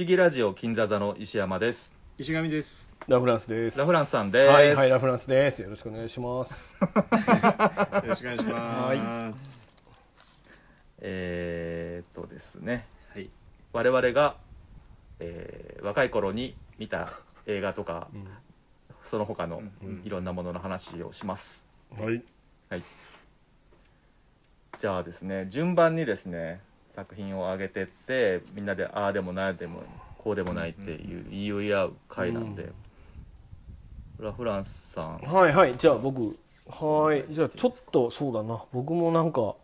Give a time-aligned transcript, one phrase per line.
[0.00, 1.94] 思議ラジオ金座座の石山です。
[2.16, 2.90] 石上です。
[3.06, 3.78] ラフランスです。
[3.78, 5.60] ラフランスさんです、はい、はい、ラフランスです。
[5.60, 6.74] よろしくお願いします。
[6.80, 6.88] よ
[8.06, 9.68] ろしくお願いします。
[11.00, 12.86] えー、っとですね。
[13.12, 13.28] はい。
[13.74, 14.36] 我々が、
[15.18, 17.12] えー若い頃に見た
[17.44, 18.08] 映画とか、
[19.02, 20.00] その他のうん。
[20.02, 22.24] いろんなものの話をします、はい。
[22.70, 22.82] はい。
[24.78, 26.62] じゃあですね順番にですね
[26.94, 29.82] 作品を上げてってみんなでああでもないでも
[30.22, 32.70] こうでもないっていう言い合う回なんで、
[34.18, 35.18] ラフランスさん。
[35.18, 36.36] はい、はい、じゃあ、僕。
[36.68, 39.54] はい、じゃあ、ちょっと、そうだな、僕もなんか。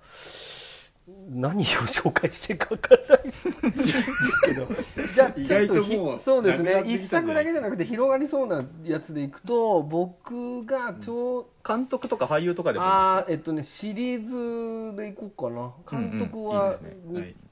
[1.29, 4.07] 何を紹介していいかわからないです
[4.45, 4.67] けど。
[5.15, 6.83] じゃあ、 意ちょっとひ外ともうそうですね。
[6.85, 11.47] 一作だけじゃなくて、広がりそうなやつでいくと、僕がちょう。
[11.67, 15.73] 監督とか俳優とかでもああえっとねシリーズでいこうかな。
[15.91, 16.75] 監督うんうんは、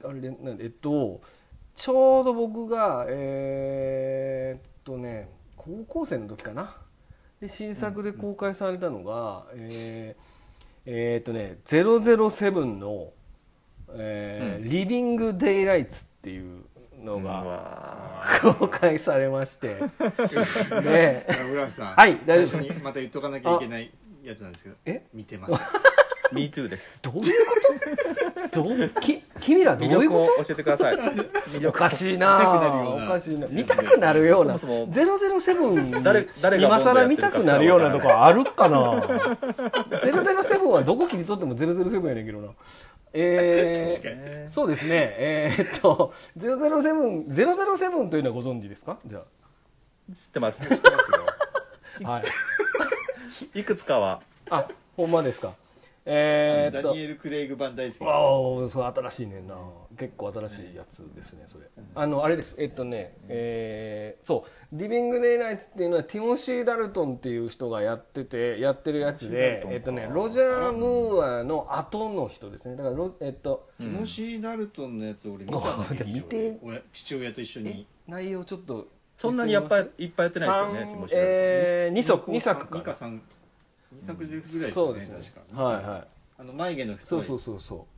[0.05, 1.21] あれなんでえっと
[1.75, 6.77] ちょうど僕がえーっとね高校生の時かな。
[7.41, 10.25] で新作で公開されたのが、えー
[10.87, 13.13] えーっとね007の、
[13.97, 14.71] えーうん。
[14.71, 16.63] リビング・デイ・ライツ」っていう
[17.03, 18.23] のがわ
[18.59, 19.77] 公開されまして。
[20.83, 21.95] でラブランスさん。
[21.95, 22.83] はい大丈夫です。
[22.83, 23.91] また言っとかなきゃいけない
[24.23, 24.77] やつなんですけど。
[24.87, 25.05] え？
[25.13, 25.53] 見てます。
[25.53, 25.59] ー
[26.33, 27.03] Me too です。
[27.03, 27.29] どういうこ
[28.51, 28.63] と？
[28.65, 28.89] どう？
[29.01, 30.97] き君らどういうこを教えてください。
[30.97, 31.73] お力。
[31.73, 33.05] かしいな見たくなるような。
[33.05, 33.47] おかしいな。
[33.49, 34.59] 見たくなるような。
[34.59, 34.93] そもそも
[35.41, 42.49] 007誰誰が今ボンドやってるか更見たくなるようなとこあるかな007 はどこ切り取っても007やねんけどな
[43.17, 45.15] えー、そうですね。
[45.19, 48.99] えー、っと007 007というのはご存知ですか？
[49.07, 49.21] じゃ
[50.13, 50.61] 知ってます。
[50.61, 51.27] 知ってますよ。
[52.05, 52.25] あ はい。
[53.61, 54.21] いくつかは。
[54.51, 55.55] あほんまですか？
[56.07, 59.57] えー、ダニエル・クレイグ版大好きああそう新しいねんな。
[59.97, 61.65] 結構新しいやつですねそれ。
[61.95, 62.57] あのあれです。
[62.59, 72.77] えっとねえーそう「リビング・デイ・ナイツ」っていうのはティモシー・ダルトンっていう人がやっててやってるやつでえっとねロジャー・ムーアの後の人ですね。
[72.77, 76.59] だからロえっとティモシー・ダルトンのやつ俺見たん 見て。
[76.63, 83.21] 親父親と一緒えに内容ちょっとそんなにやっぱりいっぱいやってないですよね三ティモシーえー、2作二作2かか3 2
[84.03, 85.19] 作ですぐらいそうですね。
[85.35, 85.63] 確か。
[85.63, 86.07] はいはい。
[86.39, 87.95] あの眉毛の太いそうそうそうそう。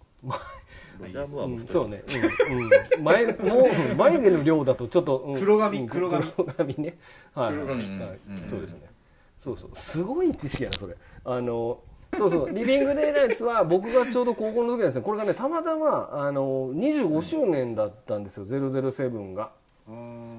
[1.68, 2.02] そうね、
[2.48, 5.38] うんうん、眉もううん眉毛の量だとちょっと、うん。
[5.38, 5.86] 黒髪うん。
[5.86, 6.24] 黒髪。
[6.32, 6.96] 黒髪ね。
[7.34, 8.18] はい、黒髪はい。
[8.28, 8.38] うん。
[8.46, 8.80] そうですね。
[9.38, 9.70] そうそう。
[9.74, 10.96] すごい知識やなそれ。
[11.24, 11.80] あの
[12.16, 12.52] そうそう。
[12.52, 15.02] リビングデイライツは僕がちょうど高校の時なんですよ。
[15.02, 18.46] これがねたまたまあの25周年だったんですよ。
[18.46, 19.50] 007が。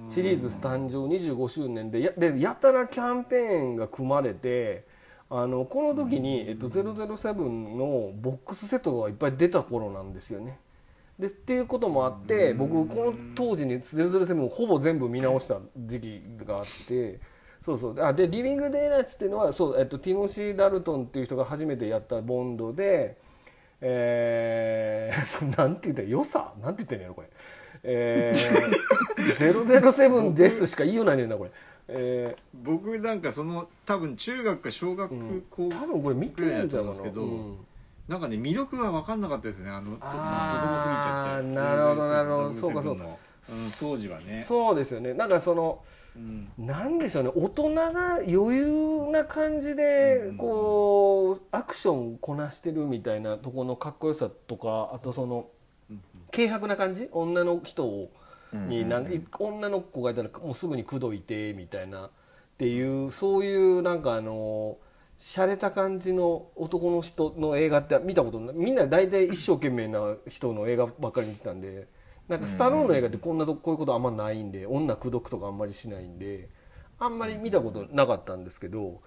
[0.10, 2.02] シリーズ誕生25周年で。
[2.02, 4.86] やでやたらキャンペーンが組まれて
[5.30, 7.34] あのこの時に、えっと、007
[7.76, 10.60] のボックスセットがいっぱい出た頃なんですよね。
[11.20, 17.20] でっていうこともあって僕この当時に007をほぼ全部見直した時期があって
[17.62, 18.02] そうそう。
[18.02, 23.18] あでリビング・デイ・ライツっていうのはそう、えっと、ティモシー・ダルトンっていう人が初めてやったボンドで
[23.82, 26.54] えー、 なんて言ったら良さ？
[26.62, 27.30] なんて言ってんのやろこれ。
[27.84, 31.52] えー、 007ですしか言いようないねんなこれ
[31.90, 35.10] え僕なんかその多分中学か小学
[35.50, 37.58] 校ー、多分これ見てるんだったんですけどうん。
[38.08, 41.48] なんかね魅力が分かんなかったですねあの子供すぎちゃって。
[41.50, 42.54] なるほどなるほど。
[42.54, 43.04] そうかそうか。
[43.06, 43.16] うん
[43.80, 44.44] 当時はね。
[44.46, 45.14] そうですよね。
[45.14, 45.84] なんかその
[46.16, 46.50] うん。
[46.58, 47.32] なんでしょうね。
[47.36, 55.48] 大人が余裕な感じでうんこうアクションこなしてるみたいなところのかっこよさとかあとその
[55.90, 56.02] うん
[56.34, 57.10] 軽薄な感じ？
[57.12, 58.10] 女の人をうん
[58.54, 62.06] になんか女の子がいたらもうすぐに口説いてみたいな。
[62.06, 62.10] っ
[62.58, 64.80] ていうそういうなんかあの
[65.16, 71.88] 洒落た感じの男の人の映画って見たことないみんな大体一生懸命な人の映画ばっかり見てたんで
[72.28, 76.50] なんかスタローンの映画ってこんなとこういうことあんまないんで女口説くとかあんまりしないんで。
[77.00, 79.02] あんまり見たことなかったんですけど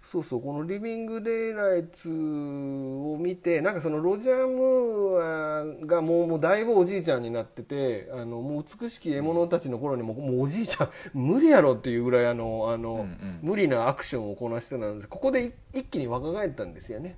[0.00, 13.38] そうそうこの「リビング・デイ・ライツ」を見てなんかそのロジャー・ムーアがもうもうだいぶおじいちゃんになっててあのもう美しき獲物たちの頃にももうおじいちゃん無理やろっていうぐらいあのあの、うんうん。
[13.42, 15.08] 無理なアクションをこなしてたんです。
[15.08, 17.16] ここでい一気に若返ったんですよね。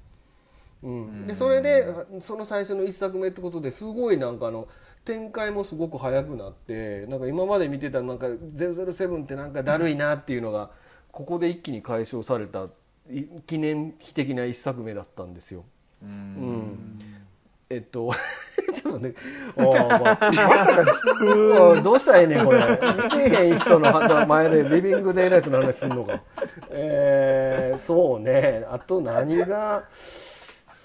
[0.83, 1.87] うん、でそれで
[2.21, 4.69] その最初の1作目ってことですごいなんかあの
[5.09, 10.69] 展開もすごく早くなってなんか今まで見てたなんか007ってなんかだるいなっていうのが
[11.11, 12.67] ここで一気に解消された
[13.11, 15.65] い記念碑的な1作目だったんですよ。
[16.03, 16.11] ううん。
[16.11, 17.01] ん
[17.71, 18.13] えっと
[18.75, 19.15] ちょっとね
[21.83, 22.61] どうしたらええねんこれ。
[22.61, 22.67] 見
[23.31, 26.21] てへん人の前でリビングデイライトの話すんのか。
[26.71, 28.67] えー、そうね。
[28.71, 29.85] あと何が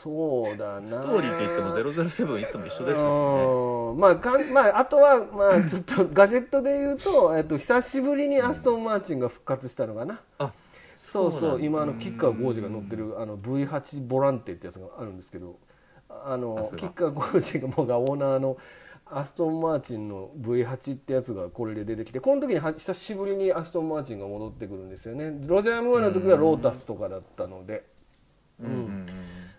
[0.04, 0.88] そうだな。
[0.88, 3.10] ストーリーって言っても007いつも一緒ですしね。
[3.10, 3.98] うん。
[3.98, 10.52] まあかんまあ、あとは、まあ、ちょっと ガジェットで言うと、えっと、久しぶりにアストン・マーチンが復活したのかな、あ
[10.98, 11.42] そうそう。
[11.52, 15.58] そう今あの吉川晃司が乗ってるあの V8 ボランテってやつがあるんですけど
[16.10, 18.58] あの吉川晃司がもうがオーナーの
[19.06, 25.34] アストン・マーチンの V8 ってやつがこれで出てきてこの時には久しぶりにアストン・マーチンが戻ってくるんですよね。
[25.48, 27.86] ロジャー・ムーアの時はロータスとかだったので。
[28.60, 28.74] うんうん。
[28.74, 29.13] うん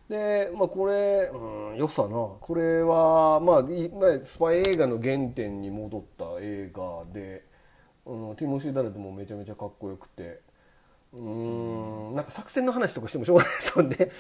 [0.08, 3.64] で、まあ、これ、うん、良さなこれは、まあ
[4.22, 7.44] スパイ映画の原点に戻った映画で
[8.06, 10.40] あのティモシー・ダルトもめちゃめちゃかっこよくて
[11.14, 11.20] うー
[12.12, 14.10] んなんか作戦の話とかしてもしょうがないですもんね。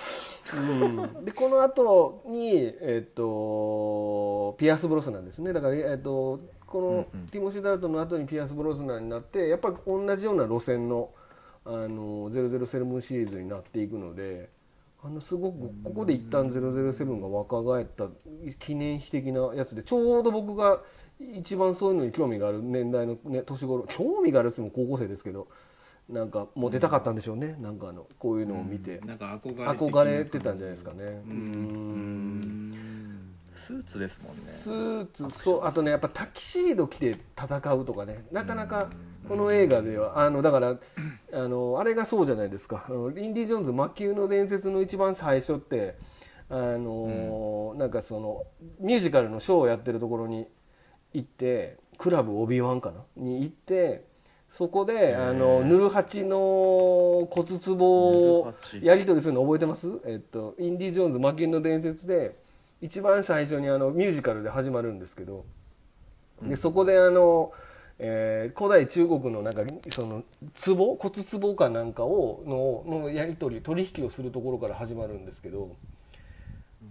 [1.16, 11.10] うん、でこの後に、えっとピアス・ブロスナンですねだから、えっとこのうんうんティモシー・ダルトの後にピアス・ブロスナンになってやっぱり同じような路線の
[11.66, 14.48] あの007シリーズになっていくので。
[15.04, 18.08] あのすごくここで一旦007が若返った
[18.58, 20.80] 記念碑的なやつでちょうど僕が
[21.20, 25.48] 一番そういうのに興味がある年代の、ね、年頃興味があるっつっても高校生ですけど
[26.08, 27.56] なんかもう出たかったんでしょうね。
[27.60, 29.00] なんかあのこういうのを見て。
[29.06, 31.04] なんか憧れ憧れてたんじゃないですかね。
[31.04, 32.40] ううん。
[32.40, 35.04] んスーツですスもんね。
[35.04, 38.90] ーツそうあとねやっぱタキシード着て戦うとかねなかなか
[39.28, 40.76] この映画ではあのだから
[41.32, 42.84] あのあれがそうじゃないですか。
[42.88, 45.96] あのインディ・ジョーンズ魔球の伝説の一番最初って
[46.50, 48.44] あの、なんかその
[48.80, 50.46] ミュージカルのショーをやってるところに
[51.12, 53.02] 行ってクラブオビワンかな？
[53.16, 54.04] に行って
[54.48, 62.36] そこであのヌルハチの骨壺をやり取りするの覚えてます、えっと、インディ・ジョーンズ魔球の伝説で
[62.80, 65.44] 一番最初にあのミュージカルで始まるんですけど。
[66.42, 67.52] でそこであの、
[67.98, 70.24] えー古代中国のなんかその
[70.64, 72.42] 壺骨壺かなんかを
[72.86, 75.76] ののやり取り取引をするところから始まるんですけど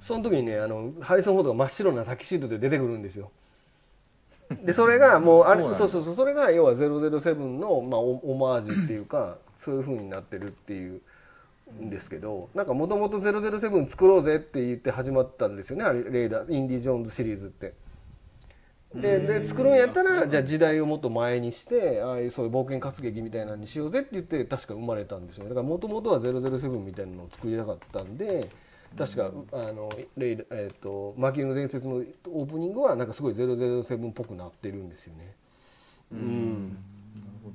[0.01, 3.31] その時にねあのハリソン・フォードが真っ白なタキシードで出てくるんですよ。
[4.63, 11.01] でそれがもうあれそうそうそうそれが要は007の、まあ、オオマージュっていうかそういう風になってるっていう
[11.81, 17.73] んですけどなんかもともと007作ろうぜって言って始まったんですよねあれレーダーインディ・ジョーンズシリーズって。
[18.95, 25.49] でで作るんやったらじゃあ時代をもっと前にしてああいうそういう冒険活劇みたいなのにしようぜって言って確か生まれたんですよね。
[25.49, 28.47] だからもともとは007みたいなのを作りたかったんで
[28.95, 35.33] 確かあのレイ、えー、と魔球の伝説のオープニングはなんかすごい007っぽくなってるんですよね。
[36.11, 36.77] うん、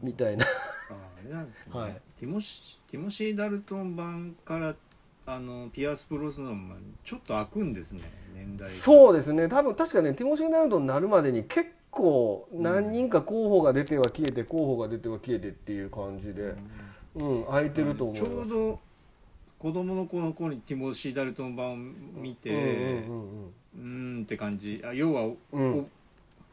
[0.03, 0.45] みたいな。
[0.45, 0.49] あ
[0.91, 2.01] あれなんですね、はい。
[2.19, 4.75] ティモシティモシー・ダルトン版から
[5.27, 8.03] あのピアス・プロスノンちょっと開くんですね
[8.39, 8.69] 年代。
[8.69, 9.49] がそうですね。
[9.49, 16.55] 多分確かねティモシー・ナルトになるまでに結構何人か候補が出ては消えて候補が出ては消えてっていう感じで、
[17.15, 18.37] うん、空いてると思いちます。
[18.37, 18.81] ょうど
[19.59, 24.81] 子供の子の頃にティモシー・ダルトン版を見てうんうんって感じ。
[24.85, 25.79] あ要は、うん。
[25.81, 25.87] お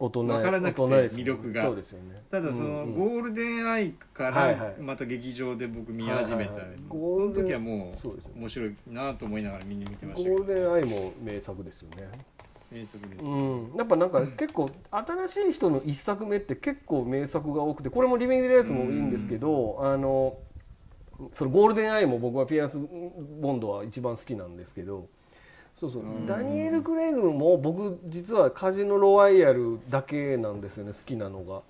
[0.06, 1.64] 大人わからなくて魅力が。
[1.64, 2.22] そうですよね。
[2.30, 6.62] ただその、ゴールデンアイからまた劇場で僕見始めた、はい。
[6.62, 6.78] はいはい。
[6.78, 10.44] そゴールデンの時はもそう面白いなと思いながら見に見てまゴしたけど。
[10.44, 12.10] ールデンアイも名作ですよね。
[12.72, 20.38] 名作です、うん、やっぱなんか結構新しい人の一作目って結構名作が多くてこれもリビング・レースもいいんですけど、あの
[21.32, 25.08] そのゴールデンアイも僕はピアス・ボンドは一番好きなんですけど
[25.76, 26.26] そうそう、うん。
[26.26, 31.62] ダニエル・クレイグも僕実はカジノ・ロワイヤルだけなんですよね好きなのが。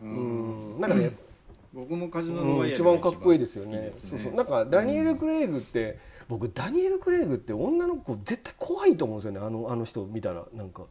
[0.00, 1.12] うん、なんかね、
[1.74, 3.90] 僕もカジノうんのワイヤル一番かっこいいですよね。
[3.92, 4.32] そうそう。
[4.34, 9.40] なんかダニエル・クレイグって、僕ダニエル・クレイグって女の子絶対怖いと思うんですよね。
[9.44, 10.84] あのあの人見たらなんか。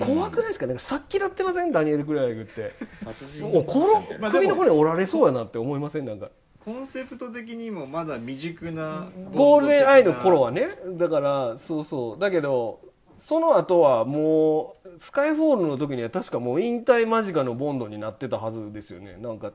[0.00, 0.66] 怖くないですか？
[0.66, 1.72] なんかさっきだってません？
[1.72, 2.70] ダニエル・クレイグって。
[2.70, 6.04] 殺人おこのまあ首の骨折られそうやなって思いません？
[6.04, 6.28] なんか
[6.66, 10.68] コンセプト的にもまだ未熟なゴールデンアイの頃ははね
[10.98, 12.80] だからそうそうだけど
[13.16, 19.16] その後はもうスカイフォールの時には確かもう引退間近のボンドになってたはずですよね。
[19.20, 19.52] なんか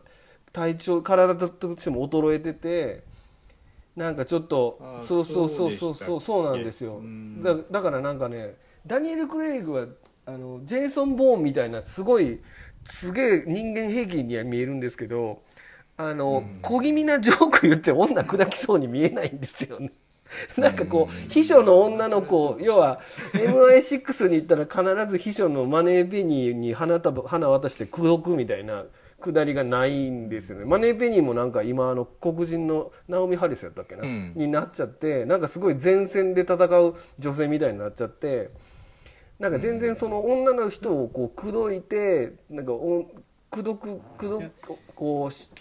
[0.54, 3.04] 体調体としても衰えてて
[3.98, 7.00] なんかちょっとそうそうそうそうそそうそうなんですよ。
[7.00, 7.44] うん。
[7.44, 8.56] だだからなんかね
[8.88, 9.86] ダニエル・クレイグは
[10.26, 12.40] あのジェイソン・ボーンみたいなすごい
[12.86, 15.42] すげえ人間兵器には見えるんですけど
[16.10, 19.92] あの、小気味なジョーク言って女砕きそうに見えないんですよね。
[20.58, 23.02] なんかこう、秘書の女の子、要は
[23.34, 28.86] MI6 に行ったら必ず秘書のマネーペニーに花束花渡して口説くみたいな
[29.20, 30.66] くだりがないんですよね。
[30.66, 34.34] マネーペニーもなんか今あの黒人のナオミ・ハリスやったっけな、うん。
[34.36, 38.50] になっちゃって、なんかすごい前線で戦う女性みたいになっちゃって、
[39.40, 43.06] なんか全然その女の人をこう口説いて、なんかお
[43.50, 45.52] 口説く、口説く、こうし、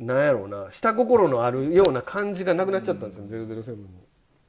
[0.00, 0.68] なんやろうな。
[0.70, 3.86] 下心のあるような感じがなくなっちゃったんですよ、007に。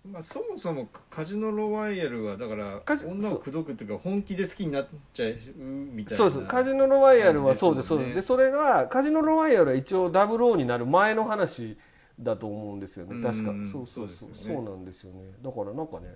[0.03, 8.15] まあ、そもそもカジノロワイヤルはだから女を口説くっていうか本気で好きになっちゃうみたいなそうですカジノロワイヤルはそうですそうです。
[8.15, 11.77] でそれがカジノロワイヤルは一応ダブルオーになる前の話
[12.19, 13.21] だと思うんですよね。
[13.21, 13.51] 確か。
[13.51, 14.09] うんそうそう。
[14.09, 14.35] そうね。
[14.35, 15.33] そうなんですよね。
[15.39, 16.15] だからなんかね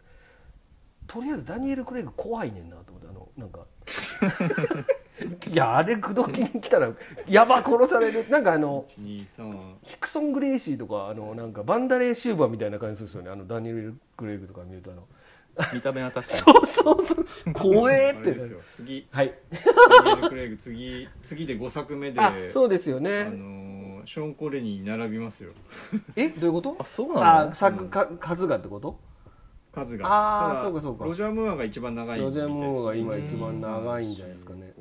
[1.06, 3.68] とりあえずダニエル・クレイグ怖いねんなと思ってあのなんか
[5.52, 6.92] いやあれ口説きに来たら
[7.28, 8.28] やば殺される。
[8.30, 13.30] なんかあの123ヒクソン・グレイシーとかあのなんかバンダレー・シューバーみたいな感じするんですよね。
[13.32, 15.04] あのダニエル・クレイグとか見るとあの。
[15.74, 16.42] 見た目は確かに。
[16.42, 17.54] そうそうそう。
[17.54, 18.34] 怖えって。
[18.34, 18.60] ですよ。
[18.76, 19.08] 次。
[19.10, 19.34] はい。
[20.04, 21.08] ダニエル・クレイグ次。
[21.24, 25.52] 次で5作目であそうですよあねのーショーン・コレニーに並びますよ。
[26.18, 26.76] えどういうこと？
[26.78, 29.00] あそうなのあ作か数がってこと？
[29.76, 30.06] 数が。
[30.08, 31.06] あーただそうかそうか。
[31.06, 33.24] ロジャー・ムーアが一番長いロジャー・ムーアが今うん。
[33.24, 34.74] 一番長いんじゃないですかね。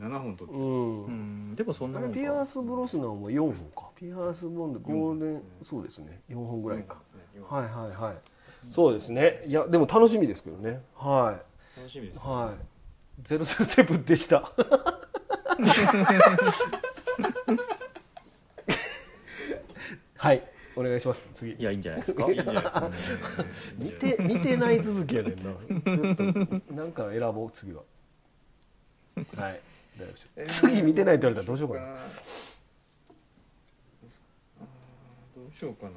[0.00, 1.04] 67本取ってうるん。
[1.04, 1.08] う
[1.52, 1.54] ん。
[1.56, 3.90] でもそんなあもんピアース・ブロスナーも4本か。
[3.96, 6.20] ピアース・ボンドゴールデンそうですね。
[6.30, 6.98] 4本ぐらいか。
[7.50, 8.14] はいはいはい。
[8.72, 9.40] そうですね。
[9.46, 10.80] いやでも楽しみですけどね。
[10.94, 11.38] は
[11.76, 12.58] 楽しみですいはい。
[13.22, 14.50] ゼロゼロセブンでした。
[20.18, 20.42] はい
[20.76, 21.28] お願いします。
[21.32, 21.52] 次。
[21.54, 22.26] いやいいんじゃないですか。
[22.26, 22.88] いいんじゃないですか。
[22.90, 22.96] ね
[23.78, 25.42] 見て見てない続きやねんな。
[25.44, 27.82] ちょっとなんか選ぼう次は。
[29.36, 29.60] はい。
[29.98, 31.96] 大丈夫でしょう次見てないって言われたらどうしようかな。
[35.34, 35.92] どうしようかな。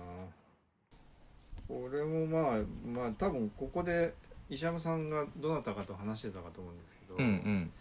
[1.67, 4.13] これもまあまあ多分ここで
[4.49, 7.71] 石山さんがどなたかと話してたかと思うんですけど、うんうん。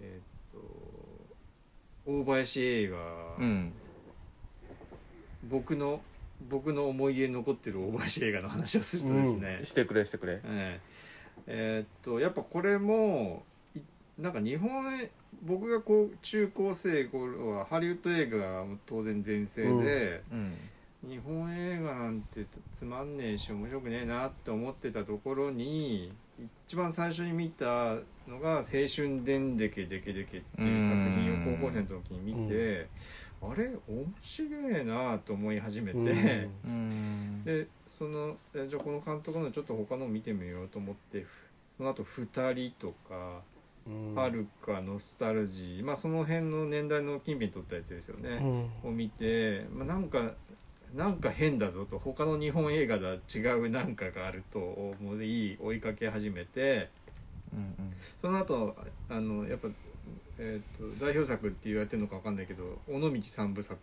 [0.00, 1.02] えーっと
[2.04, 3.72] 大林映画、うん。
[5.44, 6.00] 僕の
[6.48, 10.34] 僕の思い出に残ってる大林映画の話をするとですね、してくれしてくれ。
[10.34, 10.80] ええ。
[11.46, 13.42] えーっとやっぱこれも
[13.74, 13.80] い
[14.18, 15.10] なんか日本へ
[15.42, 20.54] 僕がこう中高生頃はハリウッド映画が当然全盛で、うん。
[21.08, 22.46] 日本映画なんて
[22.76, 26.12] つまんねえし面白くねえなって思ってたところに
[26.68, 27.96] 一番最初に見た
[28.28, 32.86] のが「青春でんでけでけでけ」っていう作品を高校生の時に見て
[33.42, 35.98] あれ面白えなと思い始めて。
[36.64, 37.42] うん。
[37.44, 41.26] でそのえじゃあこの監督のちょっと他の見てみようと思ってふ
[41.78, 43.42] その後二人」とか
[43.86, 48.90] うん「はるかノスタルジー」まあその辺の年代の近辺に撮ったやつですよね、うん。
[48.90, 50.34] を見て、まあ、なんか
[50.94, 51.98] なんか変だぞと。
[51.98, 56.90] 他の日本映画だ違うなんかがあると思い追いかけ始めて。
[57.52, 57.74] うん。
[58.20, 58.76] その後
[59.08, 59.68] あのやっぱ、
[60.44, 63.78] えー、と代表作って言われてるのか分かんないけど尾道三部作。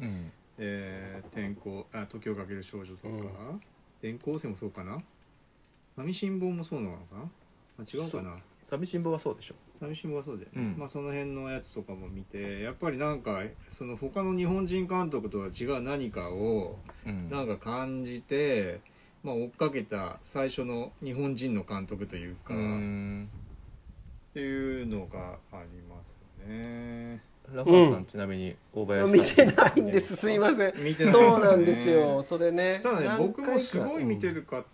[0.00, 0.32] うん。
[0.58, 3.60] えー、天候あ時をかける少女とか、うん。
[4.02, 5.00] 転校生もそうかな。
[5.96, 7.22] 波新聞もそうなのかな。
[7.78, 8.36] あ違うかな。
[8.68, 9.54] 寂しんぼはそうでしょ。
[9.80, 10.74] 波新聞はそうで、うん。
[10.76, 17.30] まあその辺のやつとかも見てやっぱりなんかその他の日本人監督とは違う何かをうん。
[17.30, 18.80] なんか感じて、
[19.22, 22.58] まあ、追っかけた最初の日本人の監督というか、う
[24.30, 25.96] っんていうのがありま
[26.44, 27.20] すね。
[27.52, 29.36] ラファーさんちなみに大林見さん。
[29.36, 30.14] てないんです。
[30.16, 30.74] すいません。
[30.78, 31.12] 見てない。
[31.12, 32.22] そうなんですよ。
[32.22, 32.80] それね。
[32.82, 34.64] ただね僕もすごい見てるかっ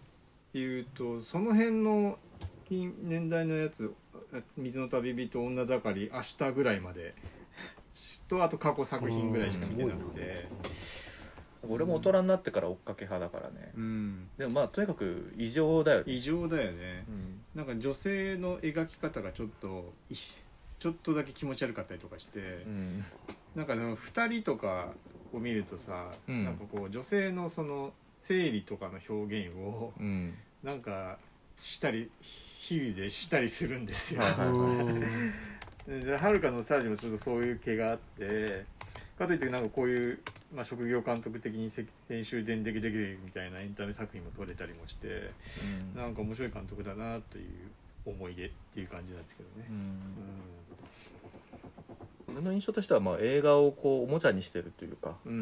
[0.52, 2.18] ていうと、その辺の
[2.68, 3.94] 近年代のやつ
[4.58, 7.14] 「水の旅人女盛り」明日ぐらいまで
[8.28, 10.48] とあと過去作品ぐらいしか見てなくて
[11.74, 13.72] 俺も大人になってから追っかけ派だからね。
[13.76, 14.28] うん。
[14.38, 16.04] でもまあとにかく異常だよね。
[16.06, 17.04] 異常だよね。
[17.08, 17.40] うん。
[17.54, 23.04] なんか女性の描き方がちょっといちょっとだけ気持ち悪かったりとかして、うん。
[23.54, 24.92] なんかその2人とか
[25.32, 26.44] を見るとさ、うん。
[26.44, 27.92] なんかこう女性のその
[28.22, 30.34] 生理とかの表現をうん。
[30.62, 31.18] なんか
[31.56, 34.22] したり比喩でしたりするんですよ。
[34.22, 34.30] は
[36.32, 38.64] るか のスタジオもちょっとそういう気があって
[39.18, 40.18] かといってなんかこういう、
[40.54, 45.30] まあ、職業監督的にせ編集伝的できるみたいなエンタメ作品も撮れたりもして
[45.94, 46.00] うん。
[46.00, 47.46] なんか面白い監督だなという
[48.04, 49.66] 思い出っていう感じなんですけどね。
[49.70, 49.72] う。
[49.72, 49.78] うん。
[49.78, 49.92] ん
[52.28, 55.38] 俺の印象としてはまあ映画をこうおもちゃにしてるというかうんうん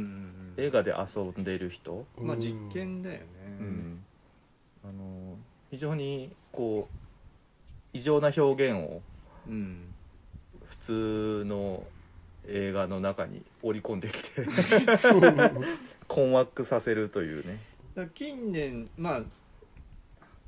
[0.56, 0.64] うん。
[0.64, 3.24] 映画で遊んでいる人、まあ実験だよね。
[3.58, 4.04] うん。
[4.84, 5.36] あの
[5.70, 6.96] 非常にこう
[7.92, 9.02] 異常な表現を
[9.48, 9.92] うん。
[10.66, 11.84] 普通の
[12.48, 14.46] 映画の中に織り込んできて。
[16.06, 17.58] 困惑させるというね、
[18.14, 19.22] 近年まあ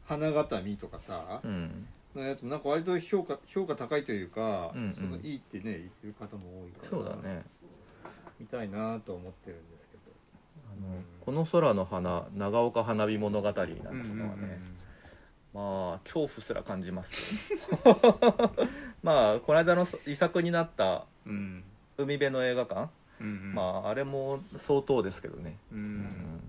[0.07, 4.93] 花形見とかさ、うん、のやつもなんか割と評価評価高いというか、うんうん。
[4.93, 7.43] そのいいってね言ってる方も多いからそうだね。
[8.39, 10.03] 見たいなと思ってるんですけど。
[10.71, 14.61] あのこの空の花長岡花火物語なんていううんうんのはね、
[15.55, 17.59] まあ恐怖すら感じますよ
[19.03, 21.65] まあこの間の遺作になったうんうん
[21.99, 22.89] 海辺の映画館、
[23.21, 23.55] うんうん。
[23.55, 25.81] まああれも相当ですけどね、ううん。
[26.03, 26.41] ん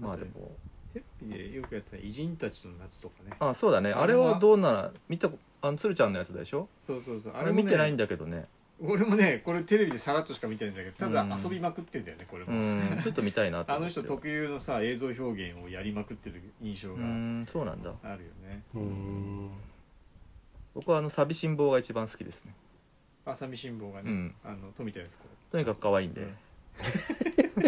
[0.00, 0.50] まあでも。
[0.94, 3.36] テレビでよくやってた偉人たちの夏とかね。
[3.38, 3.90] あそうだね。
[3.92, 5.28] あれあれははどうなら見た
[5.60, 6.68] あの鶴ちゃんのやつでしょ？
[6.80, 7.34] そうそうそう。
[7.36, 8.46] あれ見てないんだだけどね。
[8.78, 11.30] 俺もねこれテレビでさらっとしか見てないんだけどただうん。
[11.42, 13.00] 遊びまくってんだよねこれうも、ん。
[13.02, 13.96] ちょっと見たいなとあ思って。
[13.98, 17.46] の人特有のさ映像表現をやりまくってる印象うがん。
[17.46, 17.92] そうなんだ。
[18.02, 18.62] あるよね。
[18.74, 19.50] うーん。
[20.74, 22.52] 僕はあの寂しん坊が一番好きですね
[23.26, 24.34] 浅見辛抱がね、うん。
[24.44, 25.24] あの富田靖子。
[25.50, 26.36] とにかく可愛いんで、うん。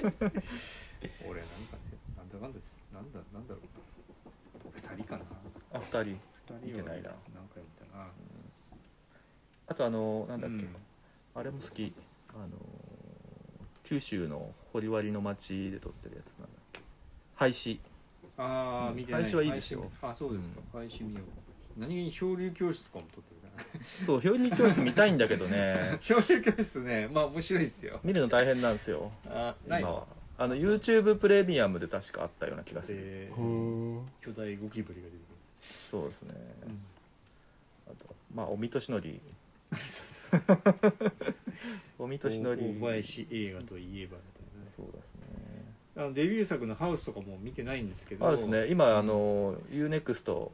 [1.28, 2.60] 俺なんかねなんだかんだ
[2.92, 3.64] なんだなんだろう。
[4.74, 5.24] 二人かな。
[5.72, 6.20] あ二人。
[6.62, 7.10] 二見てないな。
[7.34, 8.06] 何回見たな。
[9.66, 10.76] あとあのなんだっけ、うん。
[11.34, 11.92] あれも好き。
[12.30, 12.48] あの
[13.82, 16.80] 九州の堀割の町で撮ってるやつなんだっけ。
[17.34, 17.80] 廃止。
[18.36, 18.96] ああ、うん。
[18.96, 19.22] 見てない。
[19.22, 19.80] 配信はいいですよ。
[19.80, 21.80] 配信あそうですか、配信見よう。
[21.80, 23.37] 何気に漂流教室とかも撮ってる
[24.06, 25.98] そう表現教室見たいんだけどね。
[26.02, 28.00] 漂流教室ねまあ面白いですよ。
[28.04, 29.12] 見るの大変なんですよ。
[29.26, 29.94] あない今は。
[30.00, 30.08] の
[30.40, 32.98] あの YouTube プレミアムで確かあったような気がする。
[33.00, 33.42] でうー。
[34.00, 35.18] ん巨大ゴキブリが出て
[35.60, 36.28] そうですね。
[36.62, 36.74] くる、
[37.88, 39.20] あとまあおみとしのり。
[39.74, 40.58] そうそう
[42.04, 42.78] おみとしのり。
[42.80, 44.70] 大林映画といえばみたいなね。
[44.74, 45.22] そうですね。
[45.96, 48.28] あのデビュー作の「ハウス」とかも見てないんですけど。
[48.28, 48.68] あですね。
[48.68, 50.50] 今あの UNEXT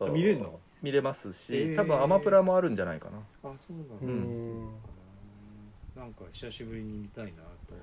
[0.00, 0.58] あ見れんの？
[0.82, 1.76] 見れますし、へー。
[1.76, 3.18] 多分アマプラもあるんじゃないかな。
[3.50, 4.68] あそうなんだ、うーん。
[5.96, 7.74] なんか久しぶりに見たいなと、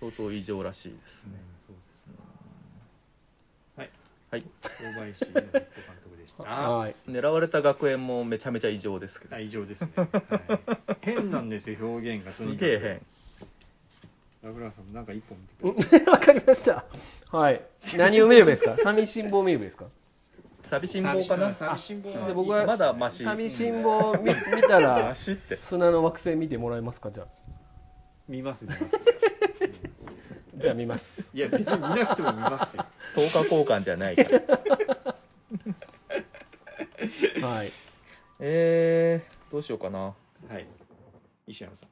[0.00, 1.32] 相当異常らしいですね、
[1.66, 2.14] そうですね。
[3.76, 3.90] はい。
[4.30, 4.44] はい。
[4.82, 6.64] 大林監督でした。
[6.66, 6.94] あはい。
[7.08, 9.36] 狙われた学園もめちゃめちゃ異常ですけど。
[9.36, 10.04] あ異常ですね、は
[10.90, 12.30] い、変なんですよ表現が。
[12.30, 13.06] とすげえ変。
[14.42, 16.84] ラブラーさんもなんか一本見てくれ わかりました。
[17.30, 17.62] はい。
[17.96, 18.74] 何を見ればいいですか？
[18.82, 19.86] 寂しん坊を見ればいいですか？
[20.62, 21.52] 寂しん坊かな？
[21.52, 23.24] 寂しん坊じゃあ僕はまだマシ。
[23.24, 25.56] 寂しん坊見見たら マシって。
[25.56, 27.10] 砂の惑星見てもらえますか？
[27.10, 27.26] じゃあ。
[28.28, 28.86] 見ます見ます。
[30.56, 31.30] じゃあ見ます。
[31.34, 32.84] いや別に見なくても見ますよ。
[33.16, 34.22] 10日交換じゃないか
[37.42, 37.48] ら。
[37.48, 37.72] はい。
[38.38, 39.98] えー、どうしようかな。
[40.00, 40.14] は
[40.58, 40.66] い。
[41.46, 41.88] 石山さん。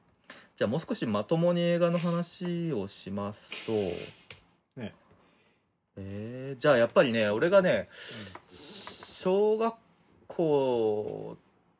[0.57, 3.73] じゃあもう少しまともに映画の話をしますと
[4.81, 4.95] ね
[6.01, 7.89] えー、じゃあやっぱりね俺がね
[8.49, 9.75] 小学
[10.29, 11.37] 校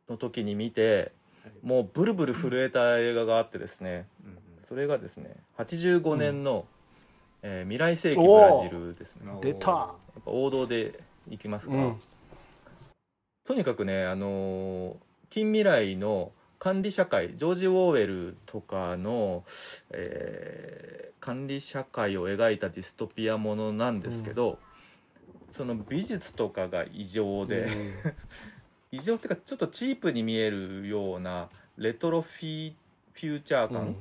[0.09, 1.13] の時に見て
[1.63, 6.67] もうブルブル震えた映画があってですねうんそれがですね85年の、
[7.43, 9.31] えー未来世紀ブラジル」ですね。
[9.33, 9.71] うん出た。
[9.71, 11.99] やっぱ王道でいきますが、うん。
[13.45, 14.97] とにかくねあのー
[15.31, 19.43] 近未来の管理社会ジョージ・ウォーウェルとかの、
[19.91, 24.59] えー管理社会を描いたディストピアものなんですけど、
[25.51, 27.69] その美術とかが異常で、
[28.91, 32.73] 異常っていうかちょっとチープに見えるようなレトロフィ
[33.13, 33.97] フューチャーうん感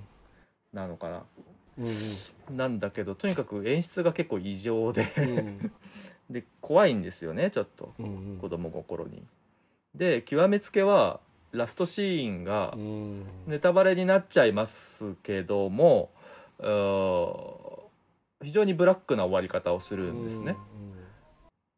[0.73, 1.25] なのかな、
[1.77, 1.87] うん。
[1.87, 5.71] うんなんだけどとにかく演出が結構異常でうん。
[6.31, 7.93] で怖いんですよねちょっと。
[7.99, 8.37] うん。
[8.39, 9.23] 子供心に。
[9.93, 11.19] で極めつけは
[11.51, 13.25] ラストシーンがうん。
[13.47, 16.11] ネタバレになっちゃいますけども
[18.43, 20.55] 非常にブラックな終わり方をするんですね。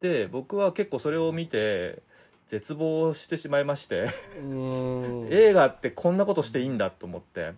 [0.00, 2.02] で僕は結構それを見て
[2.48, 5.28] 絶望してしまいましてうん。
[5.30, 7.54] 映画ってこんなことしていいんだと思って。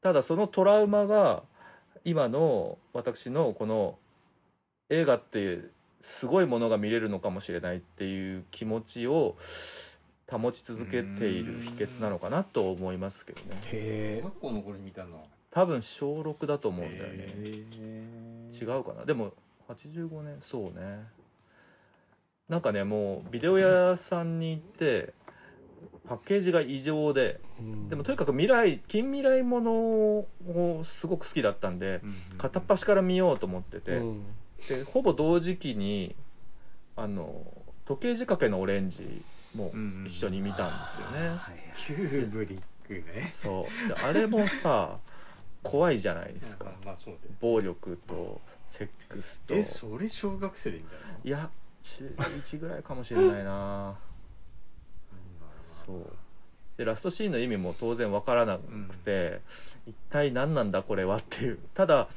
[0.00, 1.42] ただそのトラウマが
[2.04, 3.98] 今の私のこの
[4.90, 5.60] 映画って
[6.02, 9.36] すごいものが見れるのかもしれないっていう気持ちを
[10.30, 13.60] 保ち続けている秘訣なのかなと思いますけどね。
[13.66, 17.34] へえ小学校の頃に見たの多分小6だと思うんだよね。
[17.36, 17.64] へ
[18.52, 19.04] 違うかな。
[19.04, 19.32] でも
[19.68, 20.38] 85年。
[20.40, 21.04] そうね。
[22.48, 25.14] なんかねもうビデオ屋さんに行って
[26.06, 27.40] パッケージが異常で
[27.88, 30.28] でもとにかく未来近未来ものを
[30.84, 32.02] すごく好きだったんで
[32.36, 34.22] 片っ端から見ようと思ってて、うん。
[34.68, 36.14] でほぼ同時期に
[36.96, 37.46] あの
[37.86, 39.22] 時計仕掛けのオレンジ
[39.56, 39.72] も
[40.06, 41.38] 一緒に見たんですよね、はい
[41.76, 43.88] キューブリックねそう。
[43.88, 44.98] であれもさ
[45.62, 46.66] 怖いじゃないですか。
[46.84, 46.96] まあ
[47.40, 48.40] 暴力と
[48.70, 49.54] セックスと。
[49.54, 51.00] えそれ小学生で見たの？
[51.24, 51.50] いや
[51.82, 53.96] 中1ぐらいかもしれないな。
[55.86, 56.12] そう。
[56.76, 59.40] でラストシーンの意味も当然わからなくて、
[59.86, 61.58] 一体何なんだこれはっていう。
[61.74, 62.08] ただ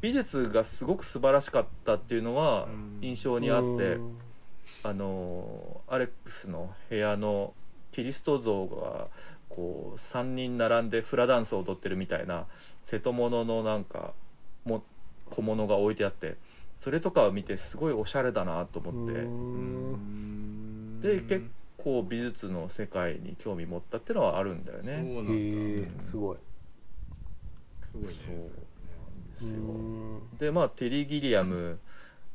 [0.00, 2.98] 美術がすごく素晴らしかったっていうのはうん。
[3.00, 4.18] 印象にあって、うん
[4.82, 7.52] あのアレックスの部屋の
[7.92, 9.08] キリスト像が
[9.48, 12.46] こう3人並んでフラダンスを踊ってるみたいな
[12.84, 14.12] 瀬戸物のなんか
[14.64, 14.82] も
[15.30, 16.36] 小物が置いてあって
[16.80, 21.00] それとかを見てすごいおしゃれだなと思って、うん。
[21.02, 21.44] で結
[21.76, 24.92] 構美術の世界に興味持ったっていうのはあるんだよそうね。
[24.96, 26.36] なんだへえすごい。
[27.92, 28.14] すごいね。
[28.26, 28.50] そうなん
[29.32, 29.58] ですよ。
[29.58, 29.62] う
[30.34, 30.38] ん。
[30.38, 31.78] でまあテリー・ギリアム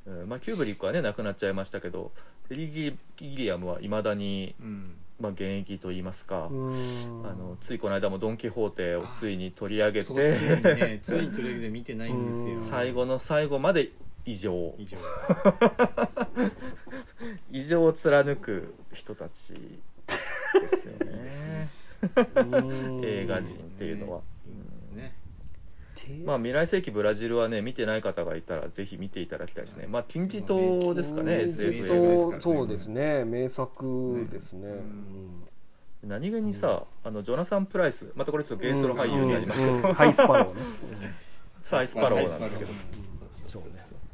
[0.08, 2.12] うんまあ、キューブリックはね亡くなっちゃいましたけど
[2.48, 4.96] テリー・ギリアムはいまだに、うん。
[5.18, 6.74] まあ、現役といいますか、うん。
[7.24, 12.48] あのついこの間も「ドン・キホーテ」をついに取り上げそうついにてねついに取り上げて見てないんですよ。
[12.56, 12.70] うん。
[12.70, 13.92] 最後の最後まで
[14.26, 14.76] 異常。
[14.78, 14.98] 以上
[17.52, 21.70] 異常を貫く人たちですよね。
[23.04, 24.22] 映画人っていうのは。
[26.14, 29.88] ねまあ、未来世紀ブラジルはね見てない方がいたらぜひ見ていただきたいですね。
[29.88, 32.40] まあ金字塔ですかね SF ね。
[32.40, 33.26] そうですね。
[33.26, 34.68] 名作ですね。
[34.68, 36.10] うん。
[36.10, 39.82] 何気にさ、あのジョナサン・プライスまたこれちょっとゲイストロ俳優になりますけど、うん。
[39.94, 40.62] ハイスパローね。
[41.64, 42.30] サイスパロー。
[42.30, 42.72] なんですけど。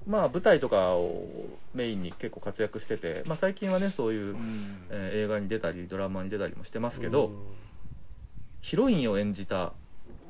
[0.07, 1.27] まあ舞台とかを
[1.73, 4.37] メインに結構活躍してて、まあ、最近はねそういう、うん。
[4.89, 7.31] えー映画に出たりドラマに出たりもしてますけど、
[8.61, 9.73] ヒロインを演じた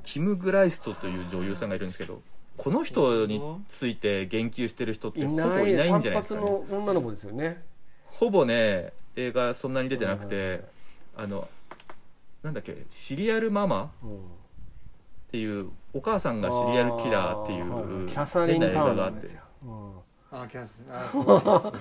[0.03, 2.21] キム・グライストという女優さんがいるんですけど
[2.57, 7.63] この人について言及してる人っていほぼないいないん単じゃないですか、発ね、の女の子ですよね。
[8.05, 10.63] ほぼね映画そんなに出てなくはいて
[11.15, 11.47] あの
[12.43, 14.19] なんだっけシリアルママうんっ
[15.31, 19.37] ていうお母さんがシリアルキラーっていうキャサリン・があって
[20.31, 21.73] あキャスあ そうそうそう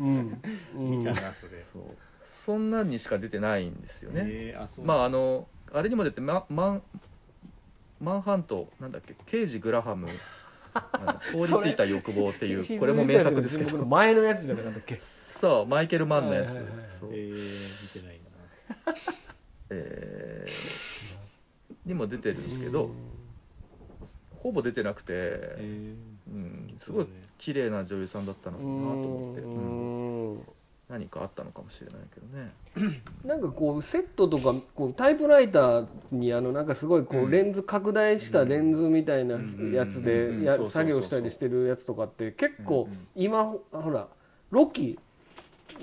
[0.00, 0.04] う。
[0.04, 0.42] ん。
[0.76, 0.90] うん。
[0.98, 1.60] 見たなそれ。
[1.60, 1.82] そう。
[2.22, 4.84] そんなんにしか出てないんですよね、えーあそう。
[4.84, 6.82] まああのあれにも出てママン
[8.00, 10.08] マンハントなんだっけ刑事グラハム
[10.74, 14.98] あの凍りついた欲望っていうこれも名作ですけ僕のど前のやつじゃなかったっけ？
[14.98, 17.10] そうマイケル・マンのやつ、はいはいそう。
[17.12, 18.20] えー見てない
[18.86, 18.94] な。
[19.70, 21.16] えー。
[21.86, 22.90] にも出てるんですけど
[24.38, 25.94] ほぼ出てなくて、え
[26.28, 27.06] うん、すごい
[27.38, 30.55] 綺麗な女優さんだったのかなと思って、
[30.88, 32.52] 何かあったのかもしれないけどね。
[33.26, 39.34] なんかこうセットとかこうタイプライターにあのなんかすごいこうレンズ拡大したレンズみたいな
[39.72, 40.04] やつうん。
[40.44, 44.06] で作業したりしてるやつとかって結構うん今ほら
[44.50, 44.98] ロッキー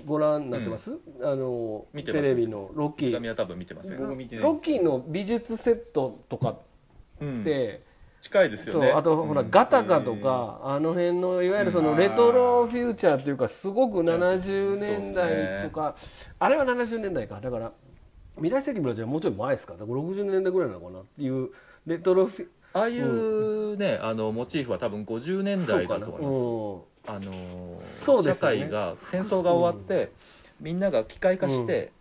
[0.05, 0.97] ご覧になってます？
[1.21, 2.21] あの見てます。
[2.23, 3.13] テレビのロッキー
[4.41, 6.55] ロッキーの美術セットとか
[7.19, 7.41] うん。
[7.41, 7.81] って
[8.23, 8.87] 近いですよね。
[8.87, 9.51] そうあとほらうん。
[9.51, 15.95] ガタカとかあの辺のいわゆるそのレトロフューチャーっていうかすごく70年代とか
[16.39, 17.41] あれは70年代か。
[17.41, 17.73] だから
[18.37, 19.73] 未来世紀ブラジルはもうちょい前ですか。
[19.73, 21.49] だから60年代ぐらいなのかなっていう
[21.85, 27.11] レトロフュああいうね、あのモチーフは多分50年代だと思います。
[27.11, 27.15] うん。
[27.15, 28.59] あのーそうですよね。
[28.59, 30.11] 社会が戦争が終わって、
[30.61, 31.91] みんなが機械化して、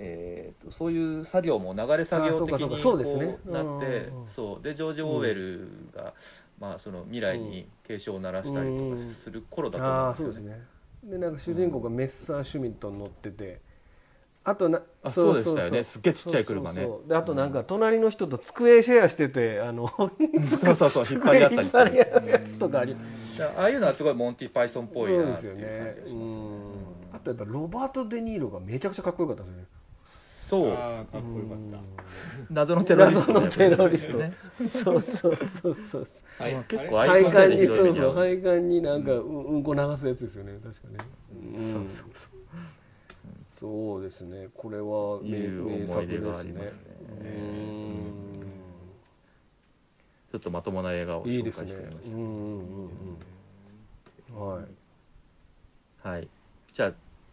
[0.00, 4.62] えーとそういう作業も流れ作業的にこうなってうんそう。
[4.62, 6.14] でジョージ・オーウェルが、
[6.60, 10.32] まあ、その未来に警鐘を鳴らしたりとかする頃だと思あうんですよね。
[10.32, 10.66] うですね。
[11.04, 13.60] でなんか主人公がメッサー・シュミットに乗ってて
[14.44, 15.82] あとなあそうでしたよね。
[15.82, 16.88] すっげえちっちゃい車ね。
[17.06, 19.88] であとなんか隣の人と机シェアしててあの
[20.58, 22.96] そうそうそう引っ張り合ったりするやつとかあり
[23.56, 26.24] ああいうのはすごいモンティ・パイソンっぽいなっていう感じがしますよね。
[26.24, 26.88] ん。
[27.12, 29.64] あとやっぱロバート・デ・ニーロがめちゃくちゃかっこよかったですよね
[30.48, 30.72] そう。
[30.72, 31.78] かっこよかった。
[32.50, 33.32] 謎のテロリスト。
[33.34, 34.18] 謎のテロリスト。
[34.18, 34.32] ね。
[34.70, 36.06] そうそうそうそう。
[36.38, 36.54] はい。
[36.54, 38.12] まあ結構あれ配あいそうひどい目に遭うそう。
[38.12, 39.38] 配管になんかうん。
[39.48, 41.08] うんこ流すやつですよね確かね
[41.56, 42.30] うんそうそうそう
[43.50, 46.82] そうですねこれは名いう名作思い出がですりますね
[47.20, 47.24] う
[50.30, 52.90] ちょっとまともな映画をいいですね介してみましうんうんうん
[54.30, 54.64] うんはい
[56.02, 56.28] たはい
[56.72, 56.92] じゃあ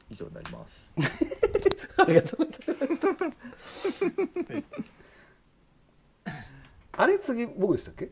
[0.10, 0.94] 以上になります
[1.98, 2.90] ありがとうござい
[3.30, 4.06] ます。
[6.98, 8.10] あれ次僕でしたっけ？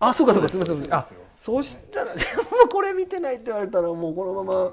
[0.00, 0.48] あ、そうかそうか。
[0.48, 0.54] す。
[0.56, 0.82] みませんす。
[0.82, 1.16] みません。
[1.16, 2.20] あ、そうしたらも
[2.66, 4.72] うこれ見てないって言われたらもうこのまま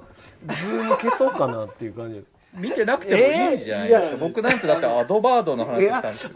[0.55, 2.27] ズーム消そうかなっていう感じです。
[2.55, 6.29] 見てなくてもいいじゃないですか、えーいや僕なんてだってアドバードの話したんですよ。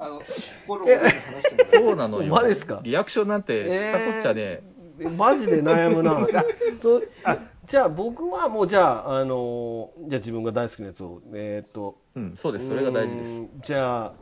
[0.00, 0.20] あの
[0.66, 2.34] 心を折れて話してますそうなのよ。
[2.34, 2.80] マジですか？
[2.82, 4.62] リアクションなんてしたこっちゃね、
[5.00, 5.08] え。
[5.16, 6.12] マジで悩むな。
[6.40, 6.44] あ、
[6.82, 7.36] そうあ
[7.68, 12.68] じゃあ僕はもうじゃああのじゃあ自分が大好きなやつをえーっとうんそうです。
[12.68, 13.44] それが大事です。
[13.60, 14.12] じゃあ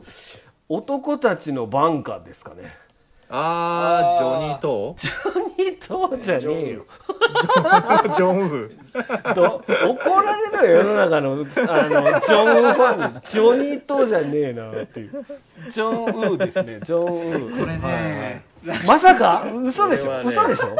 [0.67, 2.75] 男たちのバンカーですかね。
[3.29, 5.11] あージョニーとジョ
[5.71, 6.85] ニートーじゃねえよ。
[8.17, 8.71] ジョンウ
[9.33, 13.13] ど怒られるよ世の中のあのジョンウファン。
[13.13, 15.25] にジョニートーじゃねえなっていう。
[15.69, 16.79] ジョンウーですね。
[16.83, 17.59] ジョンウー。
[17.61, 18.45] これね、
[18.85, 19.45] まさか？
[19.53, 20.23] 嘘でしょ、ね。
[20.25, 20.77] 嘘でしょ？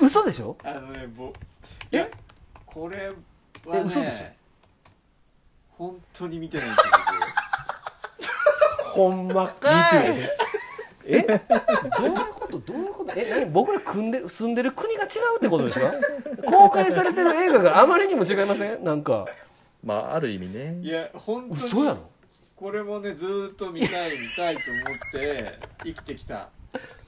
[0.00, 0.56] 嘘でしょ？
[0.64, 1.32] あのねぼ
[1.92, 2.08] いや
[2.66, 3.16] これはね
[3.74, 4.24] え嘘でしょ？
[5.70, 6.92] 本当に見てないんですよ
[8.92, 10.14] ほんまかい
[11.06, 11.20] え？
[11.22, 12.58] どういうこと？
[12.60, 13.12] どういうこと？
[13.16, 13.50] え何？
[13.52, 15.92] 僕ら組んで住んでる国が違うってことですか？
[16.46, 18.84] 公開されてる映画があまりにも違いません？
[18.84, 19.26] なんか。
[19.84, 20.78] まあある意味ね。
[20.80, 21.98] いや本当に嘘やろ。
[22.56, 26.48] これもねずーっと見たい見たいと思って生きてきた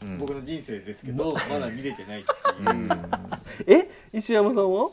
[0.05, 0.19] うん。
[0.19, 2.89] 僕の人生ですけど、まだ見れてないっていう、うん。
[3.67, 3.91] え？
[4.13, 4.91] 石山さんは？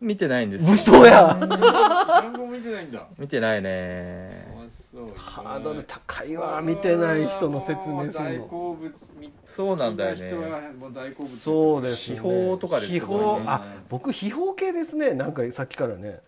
[0.00, 0.64] 見てないんです。
[0.70, 1.34] 嘘や。
[1.40, 3.06] 何も見てないんだ。
[3.18, 4.46] 見てないね。
[4.54, 6.60] あそうハードル高いわ。
[6.62, 10.26] 見てない人の説明する大の好物みそうなんだよね。
[10.28, 12.16] 人はもう大好物そうですね。
[12.16, 13.40] 秘宝とかです秘宝。
[13.46, 15.14] あ僕秘宝系ですね。
[15.14, 16.20] なんかさっきからね。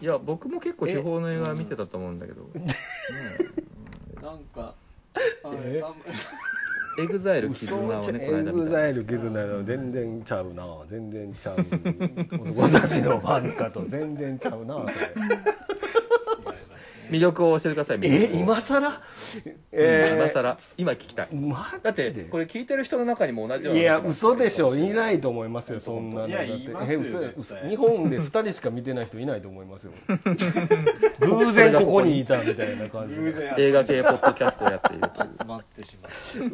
[0.00, 2.48] いや僕も結構秘宝の映画見てたと思うんだけど。
[4.22, 4.74] なんか
[5.44, 5.82] あえ？
[5.84, 5.92] あ
[7.00, 10.64] エグザイル絆をねこのエ間見たグザイル絆の全然ちゃうな。
[10.88, 11.56] 全然ちゃう。
[12.58, 13.84] 男たちの挽歌と。
[13.88, 15.38] 全然ちゃうなそれ
[17.10, 18.40] 魅力を教えてください魅え力を。
[18.40, 20.58] 今さらうん今更。
[20.78, 21.28] 今聞きたい。
[21.34, 21.82] マジで？
[21.82, 24.74] だってこれ聞いてる人の中にも同じようないや嘘でしょ。
[24.74, 26.28] いないと思いますよそんなの。
[26.28, 27.34] いやだっていますよえ嘘絶対。
[27.36, 27.56] 嘘。
[27.68, 29.92] 日本で2人しか見てない人いないと思いますよ。
[31.20, 33.18] 偶然ここにいたみたいな感じ
[33.62, 35.30] 映画系ポッドキャストをやっているという。
[35.40, 36.08] 集まってしま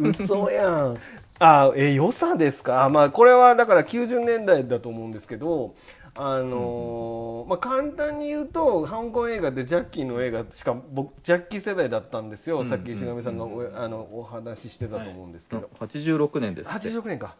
[0.05, 0.09] う。
[0.09, 0.97] 嘘やん。
[1.39, 2.85] あえ良さですか？
[2.85, 5.75] あまあこれはだから90年代だと思うんですけど
[6.19, 16.89] あのーまあ、簡単に言うと香港映画でジャッキーの映画しか僕ジャッキー世代だったんですよ、さっき石上さんがお,、あのお話ししてたと思うんですけど、86年ですって。
[16.89, 17.37] 86年か。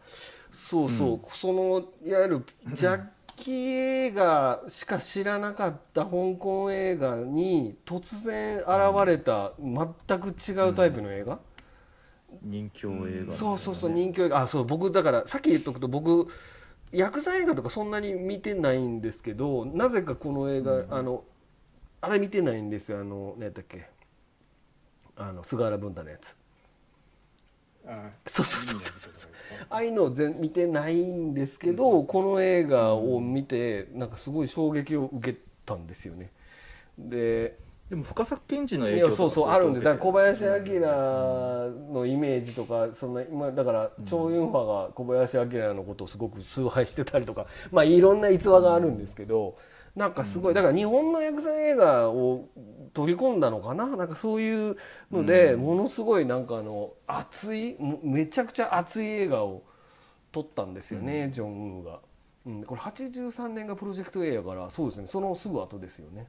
[0.51, 3.55] そうそう、そのいわゆるジャッキー
[4.07, 8.67] 映画しか知らなかった香港映画に突然現
[9.05, 11.39] れた全く違うタイプの映画、
[12.41, 16.27] 人気映画そうそうそう人気映画あそう僕だからさっき言っとくと僕
[16.91, 21.23] 薬剤映画とかそんなに見てないんですけどなぜかこの映画、あの
[22.01, 22.99] あれ見てないんですよ。
[22.99, 23.89] あの何やったっけ。
[25.15, 26.35] あの菅原文太のやつ。
[27.87, 29.31] あそうそうそうそうそう
[29.69, 36.31] ああいうのを全見てないんですけど、この映画を見てなんかすごい衝撃を受けたんですよね。
[36.97, 37.57] で
[37.89, 40.79] でも深作健二のい影響そうそうあるんでだから小林林明
[41.93, 49.57] のイメージとかそんな今だから張雲波が小林明のことをすごく崇拝してたりとかまあいろんな逸話があるんですけど
[49.95, 52.49] なんかすごいだから日本の薬剤映画を
[52.93, 53.87] 取り込んだのかな？
[53.87, 54.77] なんかそういう
[55.11, 59.63] のでものすごいなんかあの熱いもめちゃくちゃ熱い映画を
[60.31, 61.99] 撮ったんですよね、ジョン・ウーが、
[62.45, 66.27] うん、これ83年がプロジェクト A やからそうですねそのすぐ後ですよね。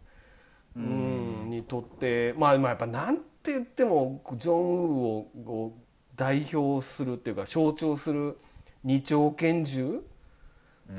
[0.77, 5.73] うんにとってまあまあやっぱなんて言ってもジョン・ウーをを
[6.17, 8.39] 代表するっていうか象徴する
[8.85, 10.01] 二丁拳銃、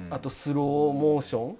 [0.09, 1.57] あとスローモーション。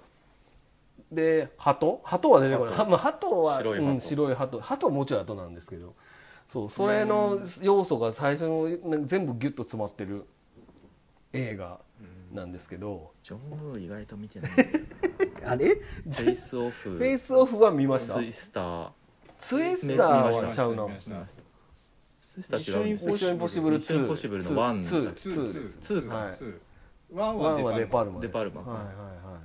[1.12, 2.74] で鳩鳩は出てこない。
[2.74, 5.94] はまあ、鳩は白い鳩うん、白い鳩鳩はもうちょい後なんですけど。
[6.50, 10.26] そうそれの要素が最初のね全部ギュッと詰まってる
[11.32, 11.78] 映画
[12.32, 13.38] なんですけど、ジョン・
[13.70, 14.68] ウー意外と見てないんだよ
[15.46, 15.68] あれ？
[15.68, 16.90] なフェイスオフ。
[16.90, 18.14] フェイスオフは見ました？
[18.14, 18.90] ツイスター。
[19.38, 20.86] ツイスターはちゃうな。
[22.20, 25.04] ツイスター違うミッションインポッシブル2ミッションインポッシブルのワンツー。
[25.04, 26.14] だっけツーですツーか。
[26.16, 26.34] はい。
[26.34, 27.16] ツー。
[27.16, 29.40] ワンワンははデパルマデパルマはいはいはい。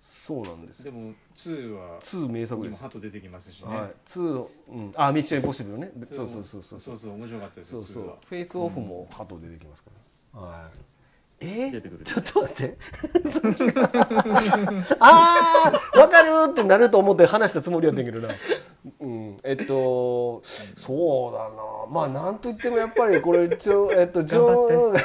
[0.00, 0.92] そうなんですよ。
[0.92, 2.80] でもツーはツー名作にです。
[2.80, 3.92] もハト出てきますしね、はい。
[4.04, 4.92] ツーうん。
[4.96, 6.80] あミッションインポッシブルねでそうそうそうそう。
[6.80, 8.02] そうそう面白かったですよそうそう。
[8.02, 8.16] ツーは。
[8.24, 9.90] フェイスオフもハト出てきますか
[10.34, 10.40] ら。
[10.40, 10.78] はい
[11.40, 11.70] え？
[11.70, 12.04] 出てくる。
[12.04, 12.76] ちょっと待って。
[15.00, 18.28] ああわかるってなると思って話したつもりやったけどな。
[19.00, 19.38] うん。
[19.42, 20.42] えっと
[20.76, 21.54] そうだな。
[21.90, 25.00] まあなんといってもやっぱりこれちょ えっとジョー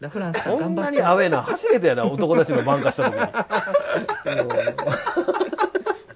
[0.00, 3.20] ラフランスさこんなにアウェーな初めてやな男たちの挽回した時に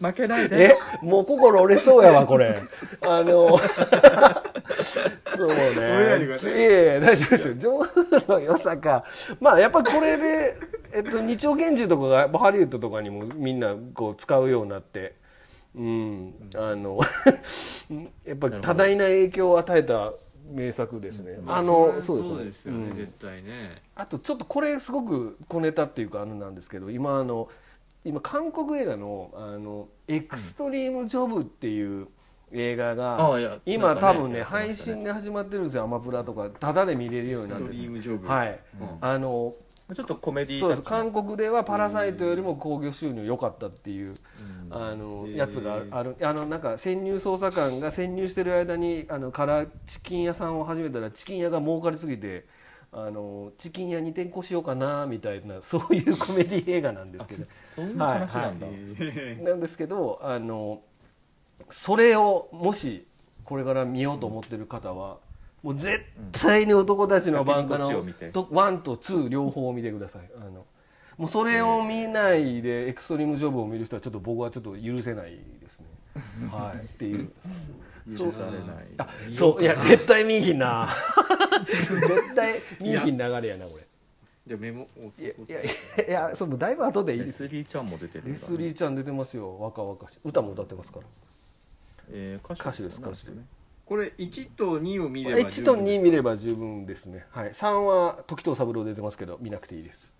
[0.00, 0.74] 負けないで。
[0.74, 2.58] えもう心折れそうやわこれ。
[3.02, 3.58] あの
[5.36, 6.16] そうね。
[6.16, 7.54] いでくださいいやいや大丈夫ですよ。
[7.54, 9.04] ジョーの良さか。
[9.40, 10.56] まあやっぱこれで、
[10.92, 15.14] えっと、二丁拳銃とかがハリウッドとかにもみんなこう使うようになって。
[15.74, 16.98] うんあの
[18.24, 20.10] やっぱり多大な影響を与えた
[20.50, 22.28] 名作ですね、あのそうです。
[22.30, 22.96] ねですよね、うん。
[22.96, 23.82] 絶対ね。
[23.94, 27.48] あとちょっとこれすごく小ネタっていうかあのなんですけど今あの
[28.06, 32.06] 今韓国映画のあのエクストリームジョブっていう
[32.52, 38.28] 映画あがあいや今なんかね多分ね配信で始まってるんですよアマプラとかタダで見れるようになってストリーるムジョブ。
[38.28, 38.60] はい。
[39.00, 39.52] あの
[39.94, 40.82] ちょっとコメディそうです。
[40.82, 44.14] 韓国では「パラサイト」よりも興行収入良かったっていう、
[44.70, 45.36] あのへー。
[45.36, 52.46] やつがあるあのなんか潜入捜査官が潜入してる間にあのからチキン屋さんを始めたらチキン屋が儲かりすぎて
[52.92, 57.44] あのチキン屋に転校しようかなみたいなそういうコメディ映画なんですけど
[57.76, 58.66] そういう話なんだ、
[59.44, 60.80] なんですけどあの
[61.70, 63.06] それをもし
[63.44, 65.18] これから見ようと思ってる方は
[65.62, 68.26] もう絶対に男たちのバンカ先にこっちを見て。
[68.26, 70.22] のと1と2両方見てください。
[70.40, 70.64] あの
[71.18, 75.86] もうそれを見ないでエクストリームジョブを見る人はちょっと僕はちょっと許せないですね。
[76.50, 76.84] はい。
[76.84, 77.30] っていう。
[78.08, 78.60] 許されない。
[78.98, 79.62] あそう。
[79.62, 80.88] いや絶対見いひんな。
[81.66, 83.85] 絶対見いひん流れやなこれ
[84.46, 87.18] じゃあメモをいやいやいやそのだいぶ後でいい。
[87.20, 88.32] レですスリーちゃんも出てるんだね。
[88.34, 89.58] レスリーちゃん出てますよ。
[89.58, 90.20] 若々しい。
[90.24, 91.06] 歌も歌ってますから。
[92.10, 93.44] えー歌手です歌手ね
[93.84, 100.14] これ1と2を見れば1と2見れば十分ですね、はい、3は時藤三郎出てますけど見なくていいです。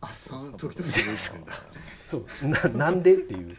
[0.00, 1.52] あ三時々出てくるんだ。
[2.06, 3.56] そうななんでっていう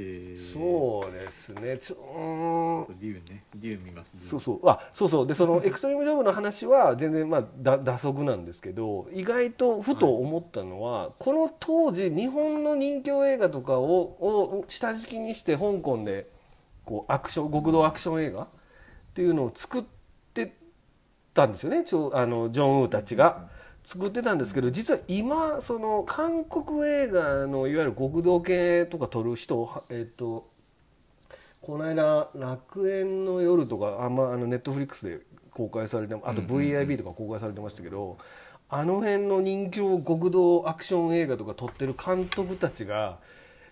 [0.00, 1.76] えーそうですね。
[1.76, 3.42] ちょうーん竜ね。
[3.56, 4.68] 竜見ますそうそう。
[4.68, 5.26] あそうそう。
[5.26, 16.30] でそのエクストリームジョブの話は全然まあだ打足なんですけど意外とふと思ったのは、この当時日本の人気映画とかをを下敷きにして香港で
[16.84, 18.48] こうアクション極道アクション映画っ
[19.14, 19.84] ていうのを作っ
[20.32, 20.54] て
[21.34, 21.82] たんですよね。
[21.82, 23.57] ちょあのジョン・ウーたちが。
[23.88, 30.46] 作ってたんですけど実は今その韓国映画のいわゆる極道系とか撮る人はえっ、と
[31.62, 35.20] この間楽園の夜とかあんまあのネットフリックスで
[35.52, 38.18] 公開されてあと VIB とか公開されてましたけど、
[38.68, 43.16] あの辺の人気を極道アクション映画とか撮ってる監督たちが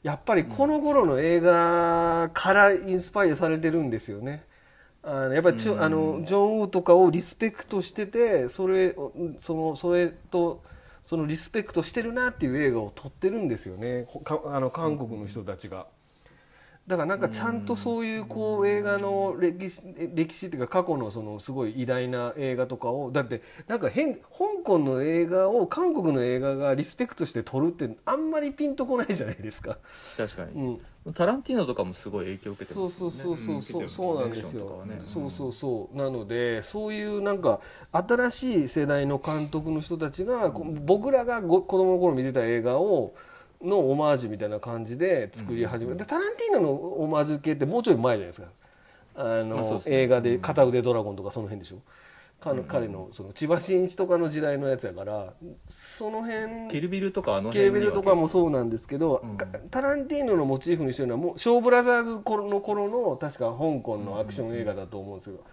[0.02, 4.45] やっぱりこの頃の映画からインスパイアされてるんですよね。
[5.08, 10.62] あのやっぱりうんあのジョン・ウーとかをリスペクトしててそれをそのそれと
[11.04, 14.08] そのリスペクトしてるなっていう映画を撮ってるんですよね
[14.46, 15.86] あの韓国の人たちが。
[16.88, 19.82] だからなんかちゃんとそういうこう映画の歴史
[20.14, 24.22] 歴史っていうか過去のそのすごい偉大な映画とかをだってなんか変香
[24.64, 29.78] 港の映画を韓国の映画がリスペクトして撮るってあんまりピンとこないじゃないですか。
[30.16, 30.80] 確かうに、ん、
[31.14, 32.92] タランティーノとかもすごい影響を受けてますよね。
[32.92, 33.84] そうそうそうそう、う。
[33.84, 34.84] んそうなんですよ。
[35.06, 35.96] そうそうそう。
[35.96, 37.60] なのでそういうなんか
[37.92, 43.14] 新しい世代の監督の人たちが、こ僕らがご子供の頃見てた映画を
[43.62, 48.48] のオマージュみたいな感じで作り始める、でタランティーノのオマージュ系ってもうちょい前じゃないですか。
[49.16, 49.82] あの、まあね。
[49.86, 51.76] 映画で「片腕ドラゴン」とかその辺でしょ、
[52.46, 55.32] かの彼のその千葉真一とかの時代のやつやから
[55.68, 59.36] その辺キルビルとかあの辺にはルとかもそうなんですけど、うん。
[59.36, 65.44] かタランティーノのモチーフにしてるのはもうショーブラザーズ頃の頃の確か香港のアクション映画だと思うんですけど、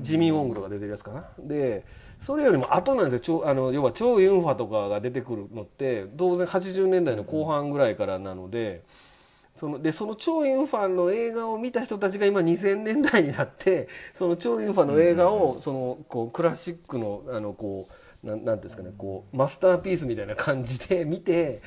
[0.00, 1.24] ジミー・ウォングとか出てるやつかな。
[1.38, 1.84] で
[2.20, 8.82] それよりも後なんですよあの要はチョウ・ユンファとかが出てくるのって当然80年代の後半ぐらいからなので。
[9.54, 21.60] そのでそのチョウ・ユンファの映画を見た人たちが今2000年代になってそのチョウ・ユンファの映画をそのこうクラシックのあのこうなんなんですかねこうマスターピースみたいな感じで見て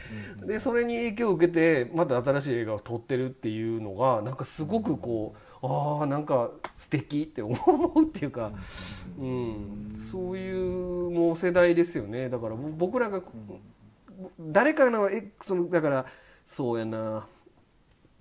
[0.46, 7.56] でそれに影響を受けてまた新しい映画を撮ってるっていうのがなんかすごくこうああなんか素敵って思
[7.96, 8.52] うっていうか、
[9.20, 12.30] うん、そういうもう世代ですよね。
[12.30, 13.22] だからぼ僕らが
[14.40, 16.06] 誰かのえそのだから
[16.48, 17.28] そうやな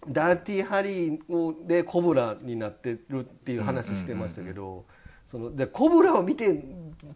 [0.09, 4.85] ダーティーハリーをでコブラになってるっていう話してましたけど、
[5.27, 6.65] そのでコブラを見て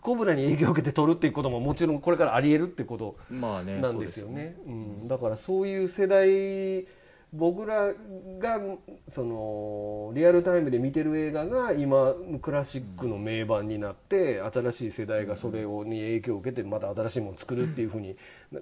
[0.00, 4.56] コブラに影響を受けて撮るっていうことももちろんこれからありえるってことまあねなんですよね。
[4.66, 6.86] うん、だからそういう世代
[7.32, 7.92] 僕ら
[8.40, 8.60] が
[9.08, 18.16] そのリアルタイムで見てる映画が今クラシックの名盤になって新しい世代がそれをに影響を受けてまた新しいものを作るっていうふうに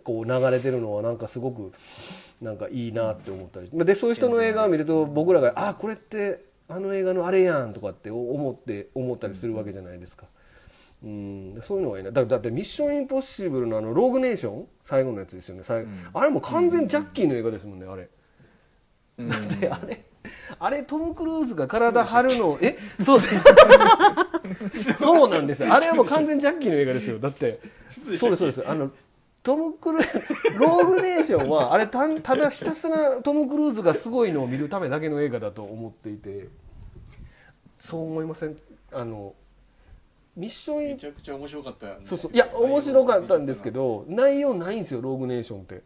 [0.04, 1.72] こう流れてるのはなんかすごく
[2.42, 10.26] なんかいいなって思ったりでそういう人の映画を見ると僕らが「あこれってあの映画のあれやん」とかって思って思ったりするわけじゃないですか。
[11.00, 18.09] うん、そういうのがいいなだだって「ミッションインポッシブル」のあのローグネーション最後のやつですよねうんあれも完全ジャッキーの映画ですもんねあれ。
[19.18, 19.28] うん。
[19.61, 20.04] であれ
[20.61, 22.76] あれトム・クルーズが体張るのえ？
[23.04, 23.26] そうで
[24.78, 24.92] す。
[24.94, 25.72] そうなんですよ。
[25.72, 27.18] あれはもう完全ジャッキーの映画ですよ。
[27.18, 28.37] だってそうです。
[28.37, 28.90] そうですあの
[29.42, 36.48] トム・クルー ローグネーションはあれたただひたすらトム・クルーズがすごいのを見るためだけの映画だと思っていて
[37.78, 38.57] そう思いません？
[38.92, 39.35] あの
[40.37, 42.33] ミッションめちゃくちゃ面白かったそうそう。
[42.33, 45.83] いや面白かったんですけど内容ないんですよローグネーションって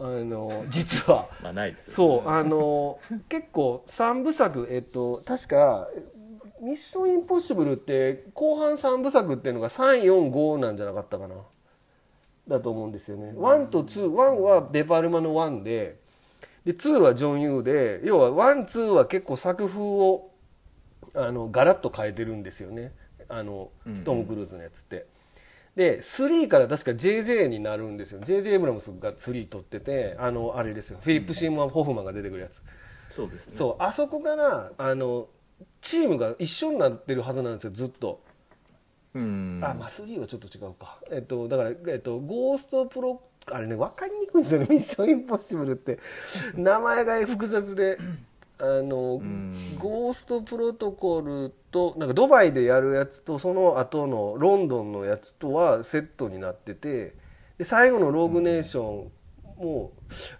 [0.00, 1.28] あの実は。
[1.42, 5.88] まあないですよそうあの結構3部作えっと確か
[6.60, 11.36] 「ミッションインポッシブル」って後半3部作っていうのが345なんじゃなかったかな。
[12.48, 13.32] だと思うんですよね。
[13.36, 14.10] 1と21
[14.40, 15.98] はデパルマの1で
[16.64, 20.30] で2はジョン・ユーで要は12は結構作風を
[21.14, 22.92] あのガラッと変えてるんですよね。
[23.28, 24.04] あのうん。
[24.04, 25.06] トム・クルーズのやつって。
[25.78, 28.20] で3から確か JJ になるんですよ。
[28.20, 30.98] JJ エイブラムスが3取っててあのあれですよ。
[31.00, 32.60] フィリップ・シーモア・ホフマンが出てくるやつ、
[33.08, 33.54] そうですね。
[33.54, 33.82] そう。
[33.82, 35.28] あそこからあの
[35.80, 38.20] チームが一緒になってるはずなんですよずっと、
[39.14, 39.60] うん。
[39.62, 40.98] あまあ3はちょっと違うか。
[41.12, 44.66] えっとだから、えっと、ゴーストプロあれね分かりにくいんですよね。
[44.68, 46.00] ミッションインポッシブルって。
[46.56, 47.98] 名前が複雑で
[48.60, 49.54] あの、ん。
[49.78, 57.14] ゴーストプロトコルとなんかドバイでやるやつとその後のロンドンのやつとはセットになってて
[57.58, 59.12] で最後のローグネーション
[59.58, 59.92] も、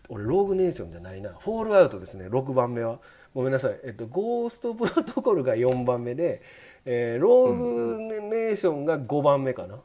[0.08, 1.30] 俺ローグネーションじゃないな。
[1.30, 3.00] フォールアウトですね6番目は。
[3.34, 6.40] ごめんなさい、えっと、ゴーストプロトコルが4番目で、
[6.84, 9.76] えーローグネーションが5番目かな、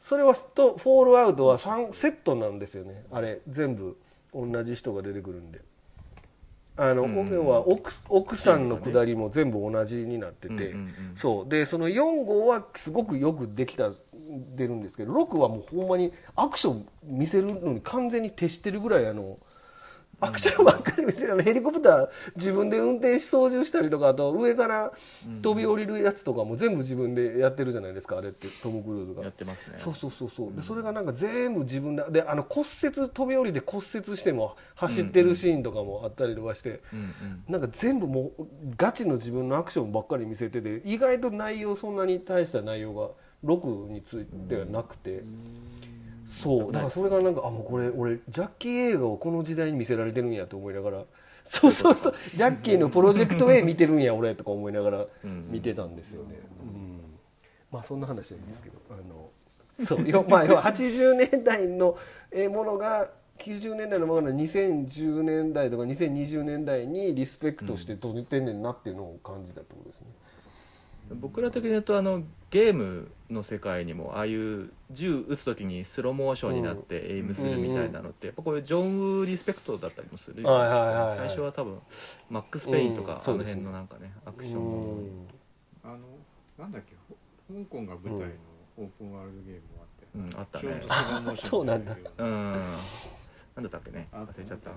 [0.00, 3.04] それはとフォールアウトは3セットなんですよね。
[3.12, 3.96] あれ全部
[4.32, 5.60] 同じ人が出てくるんで
[6.76, 11.48] あの、うん要は奥奥さんのくだりも全部同じになってて、うんうんうんそう。
[11.48, 13.90] でその4号はすごくよくできた
[14.56, 19.36] 出るんですけど6はもうほんまにアクション見せるのに完全に徹してるぐらいあの
[20.20, 24.92] アクションばっかり見せるヘリコプター自分で運転し操縦したりとかあと上から
[25.42, 29.22] 飛び降りるやつとかも全部自分でやってるじゃないですかあれってトム・クルーズが。
[29.22, 29.74] やってますね。
[29.76, 30.52] そうそうそうそう。
[30.54, 37.44] でそれがなんか全部自分でであの骨折飛び降りて骨折しても走ってるシーンとかもあったりとかして、うんうん。
[37.48, 38.46] なんか全部もう
[38.76, 43.08] ガチの自分のアクションばっかり見せてて意外と内容そんなに大した内容が
[43.44, 45.22] 6についてはなくて、
[46.30, 46.72] そう。
[46.72, 51.04] だからそれがなんかあもうこれ俺ジャッキー映画をこの時代に見せられてるんやと思いながら。
[51.44, 52.14] そうそうそう。
[52.36, 55.06] ジャッキーのプロジェクト A 見てるんや俺とか思いながら
[55.50, 57.00] 見てたんですよね、うん。
[57.72, 59.28] まあそんな話なんですけどあの
[59.84, 60.08] そう。
[60.08, 61.96] よまあ要は80年代の
[62.30, 70.06] えーものが90年代のものが2010年代とか2020年代にリスペクトして撮れてんねんなっていうのを感じたってことですね、
[71.14, 81.16] 僕ら的に言うとあのゲームの世界にもああいう銃撃つ時にスローモーションになってエイムするみたいなのってやっぱこういうジョン・ウーリスペクトだったりもするよねはいはいはいはい。
[81.18, 81.78] 最初は多分
[82.28, 83.34] マックス・ペインとかうん。
[83.34, 85.28] あの辺のなんかねアクション。
[85.84, 85.98] あの
[86.58, 87.16] なんだっけほ
[87.54, 88.34] 香港が舞台の
[88.78, 89.60] オープンワールドゲー
[90.18, 91.36] ムもあって、うんあったね。
[91.36, 91.96] そうなんだ。
[92.18, 92.24] う。
[92.24, 92.52] ん。
[92.52, 94.08] なんだったっけね。
[94.12, 94.70] あ忘れちゃった。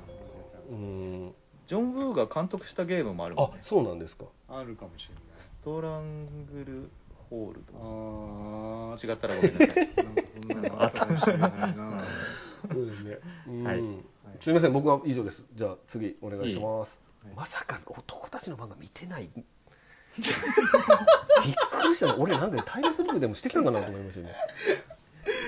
[0.71, 1.33] うん。
[1.65, 4.25] ジョン・ウーが監督したゲームもあるもんあねそうなんですか。
[4.49, 5.23] あるかもしれない。
[5.37, 6.89] ストラングル
[7.33, 12.03] ホールとかあー違ったらごめんなさいなんかそんなのあったかもしれないな
[12.71, 13.17] そうですね。
[13.47, 13.81] うんはい
[14.39, 15.43] すみません、僕は以上です。
[15.53, 16.99] じゃあ次お願いします。
[17.25, 19.29] いいまさか男たちの漫画見てない？
[19.33, 19.43] びっ
[20.17, 22.15] くりした。
[22.17, 24.27] 俺なんかタイムスリップでもしてきたんかなと思いましたよ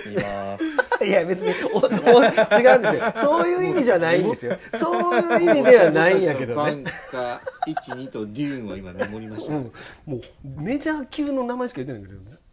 [0.10, 0.16] ね。
[0.16, 3.14] 見ますいや別におお違うんですよ。
[3.16, 4.58] そういう意味じゃないんですよ。
[4.80, 6.82] そういう意味ではないんやけどバね。
[6.82, 9.72] ンカ12とデューンを今メモりました、うん、
[10.06, 10.22] もう
[10.62, 12.46] メジャー級の名前しか言ってないんだけど。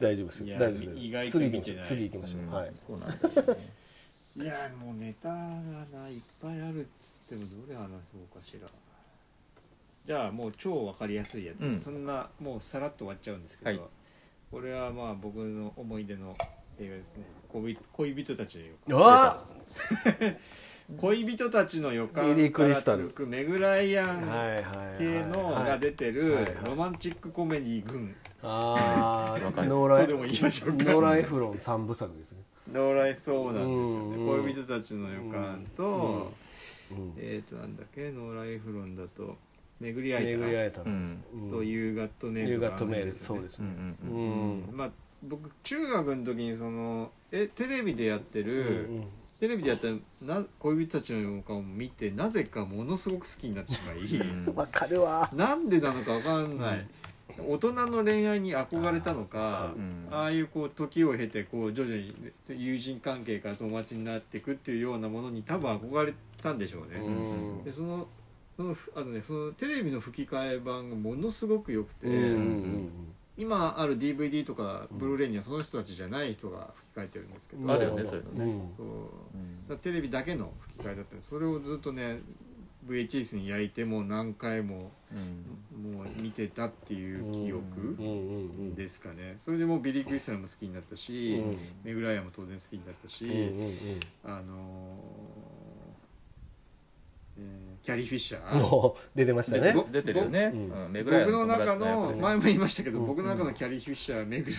[0.00, 0.44] 大丈夫です。
[0.44, 1.06] いや大丈夫です。
[1.06, 1.84] 意外と次行きましょう。
[1.84, 2.40] 次行きましょう。
[2.42, 2.72] うんはい。
[2.74, 3.78] そうなんだよね
[4.36, 8.68] いやもうネタがないっぱいあるっつってもどれ話そうかしら
[10.06, 13.80] じゃあもう超わかりやすいやつ、うんそんなもうさらっと終わっちゃうんですけど、はい
[14.50, 16.36] これはまあ僕の思い出の
[16.78, 17.24] 映画ですね。
[17.52, 19.36] 恋恋人たちの予感。
[20.98, 23.02] 恋人たちの予感リリークからリスタル。
[23.02, 24.20] 続くメグライアン
[24.98, 28.14] 系のが出てるロマンチックコメディ軍。
[28.42, 29.66] あわかる。
[29.66, 30.84] あノーライとでも言いましょうか。
[30.84, 32.38] ノーライフロン三部作ですね。
[32.72, 34.26] ノーライそうなんですようん。
[34.38, 36.32] ね恋人たちの予感と、
[36.90, 37.12] うん。
[37.18, 38.10] えーとなんだっけ？
[38.10, 39.36] ノーライフロンだと
[39.80, 41.18] 巡り合えた巡り合えたんです。
[41.32, 41.50] うん。
[41.50, 43.12] とユーガットメール夕があですよね。
[43.12, 43.68] そうですね。
[43.68, 44.74] うんうんううん。
[44.74, 44.76] ん。
[44.76, 44.90] まあ
[45.22, 48.90] 僕中学の時にそのえテレビでやってる、
[49.40, 49.88] テレビでやった
[50.24, 53.98] な恋人たちの予感を見てなぜかものすごく好きになってしまい。
[54.54, 55.28] わかるわ。
[55.34, 56.86] なんでなのかわかんない、
[57.38, 60.08] 大人の恋愛に憧れたのかうん。
[60.10, 62.14] ああいうこう時を経てこう徐々に
[62.48, 67.10] 友人関係から友達になっていくっていうようなものに多分憧れたんでしょうね、う
[67.60, 67.64] ん。
[67.64, 68.08] でその
[68.58, 72.88] そのあのねそのテレビの吹き替え版がものすごく良くて、うんうん
[73.40, 78.68] 今ある DVD とかブルーレイにはその人たちじゃない人が吹き替えてるんですけど、うんあるよねそういうのね。
[79.68, 79.76] そう。
[79.76, 82.18] テレビだけの吹き替えだったんでそれをずっとね
[82.88, 85.14] VHS に焼いてもう何回もう
[85.88, 85.92] ん。
[85.94, 88.74] もう見てたっていう記憶うんうんうん。
[88.74, 89.36] ですかね。
[89.44, 93.34] それでもうビリー・クリスタルも好きになったし、うんメグライアンも当然好きになったし、うんう
[93.68, 93.74] ん。
[94.24, 99.72] あのーえーキャリー・フィッシャうんー出てましたね。
[99.72, 100.52] ぼ出てるよね。
[100.52, 103.06] うん僕の中の前も言いましたけど、うん。
[103.06, 104.56] 僕の中のキャリー・フィッシャーめぐる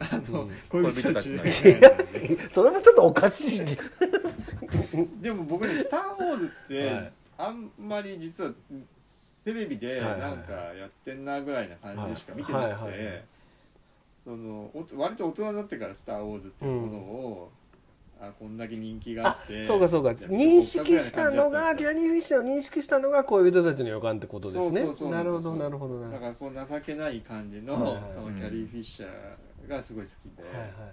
[0.00, 0.50] あの、うん。
[0.68, 1.44] 恋人たちの。
[1.44, 1.92] 恋いや
[2.50, 3.66] それもちょっとおかしい。
[5.22, 7.12] でも僕ね「スター・ウォーズ」って、はい。
[7.38, 8.50] あんまり実は
[9.44, 13.24] テレビでなんかやってんなぐらいな感じでしか見てなくて、
[14.24, 17.52] そのお割と大人になってから「スター・ウォーズ」っていうものを、
[18.20, 19.64] あこんだけ人気がああって。
[19.64, 20.10] そうかそうか。
[20.10, 24.80] 認識したのがキャニー・フィッシャーを認識したのが恋人たちの予感ってことですね。
[24.82, 26.10] そうそうなるほどなるほどな。
[26.10, 28.34] だからこう情けない感じの,、はいはい。
[28.34, 30.92] キャリー・フィッシャーがすごい好きで、はいは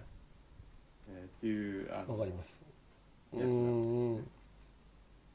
[1.09, 2.57] えーっていうあのいわかります。
[3.33, 4.27] うやつなんですんうん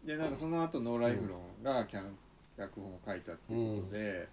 [0.07, 2.07] でなんかその後ノーライフロンが脚
[2.81, 4.29] 本を書いたっていうことで、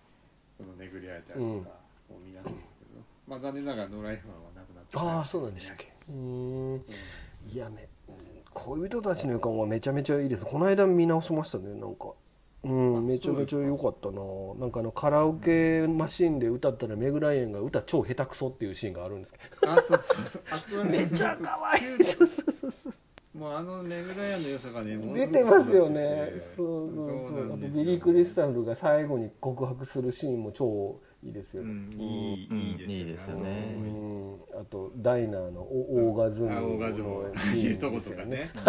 [0.58, 1.70] その巡り合えたりとか
[2.12, 2.60] を見出したんだけ
[2.93, 5.91] ど、まあ残念ながらノーライフロンはなくなってしまいああましたそうなんでしたっけ。
[6.10, 6.16] うーん。
[6.16, 6.22] そう
[6.76, 6.80] なん。
[6.80, 6.97] です
[7.52, 7.88] いやめ
[8.54, 10.46] 恋人たちの予感はめちゃめちゃいいです。
[10.46, 12.14] この間見直しましたねなんか。
[12.64, 14.22] うんめちゃめちゃ良かったな。
[14.60, 20.44] なんかあのカラオケマシンで歌ったらメグライアンが歌超下手くそっていうシーンがあるんですけあそうそうそう。
[20.52, 21.82] あそこはねめちゃ可愛い。
[21.82, 22.94] キュート
[23.38, 26.32] もうあのメグライアンの良さがね出てますよね。
[26.56, 27.48] そうそうそう。
[27.48, 32.58] あとビリー・クリスタルが最後に告白するシーンも超いいですよ、うんいいうん。
[32.58, 34.36] いいですよいいですようねん。
[34.60, 38.50] あとダイナーのオオーガズムあオーガズムのいるとことかね。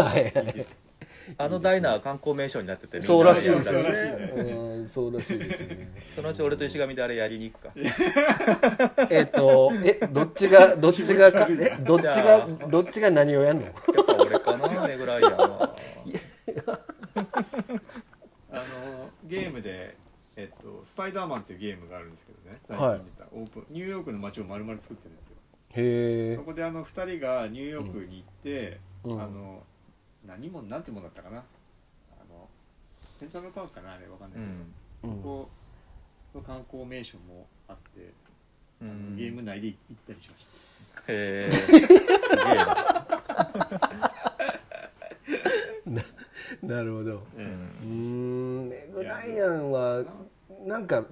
[1.39, 3.73] あのダイナーは観光名所になっててそうらしいです。
[3.73, 4.13] よねそうらしいね。
[4.37, 4.89] うん。
[4.89, 5.89] そうらしいですね。
[6.15, 7.73] そのうち俺と石上であれやりに行くか。
[9.11, 13.65] えっとえどっちがどっちがかえどっちがあどっちが何をやんの？
[13.65, 13.73] やっ
[14.07, 15.75] ぱ俺かなメグライアンは。
[18.53, 19.97] あのゲームで、
[20.37, 22.59] えっと、スパイダーマンっていうゲームがあるんですけどね。
[22.67, 22.99] 最はい。
[23.01, 23.67] 近出た、オープン。
[23.71, 25.37] ニューヨークの街を丸々作ってるんですよ。
[25.77, 29.23] へそこであの2人がニューヨークに行って、うん。
[29.23, 29.63] あの
[30.27, 31.39] 何もなんてもんだったかな。
[31.39, 31.43] あ
[32.29, 32.49] の
[33.19, 34.41] セントラルパークかなあれわかんない
[35.03, 35.17] けど、うん。
[35.19, 35.49] そこ
[36.35, 38.13] の観光名所もあって、
[38.83, 39.17] あのうん。
[39.17, 40.47] ゲーム内で行ったりしまし
[41.09, 41.85] へえ すげえ
[45.87, 46.05] な
[46.63, 47.23] なるほど。
[47.37, 48.69] た、ううんーん。
[48.69, 50.05] メグライアンは
[50.67, 51.07] なんか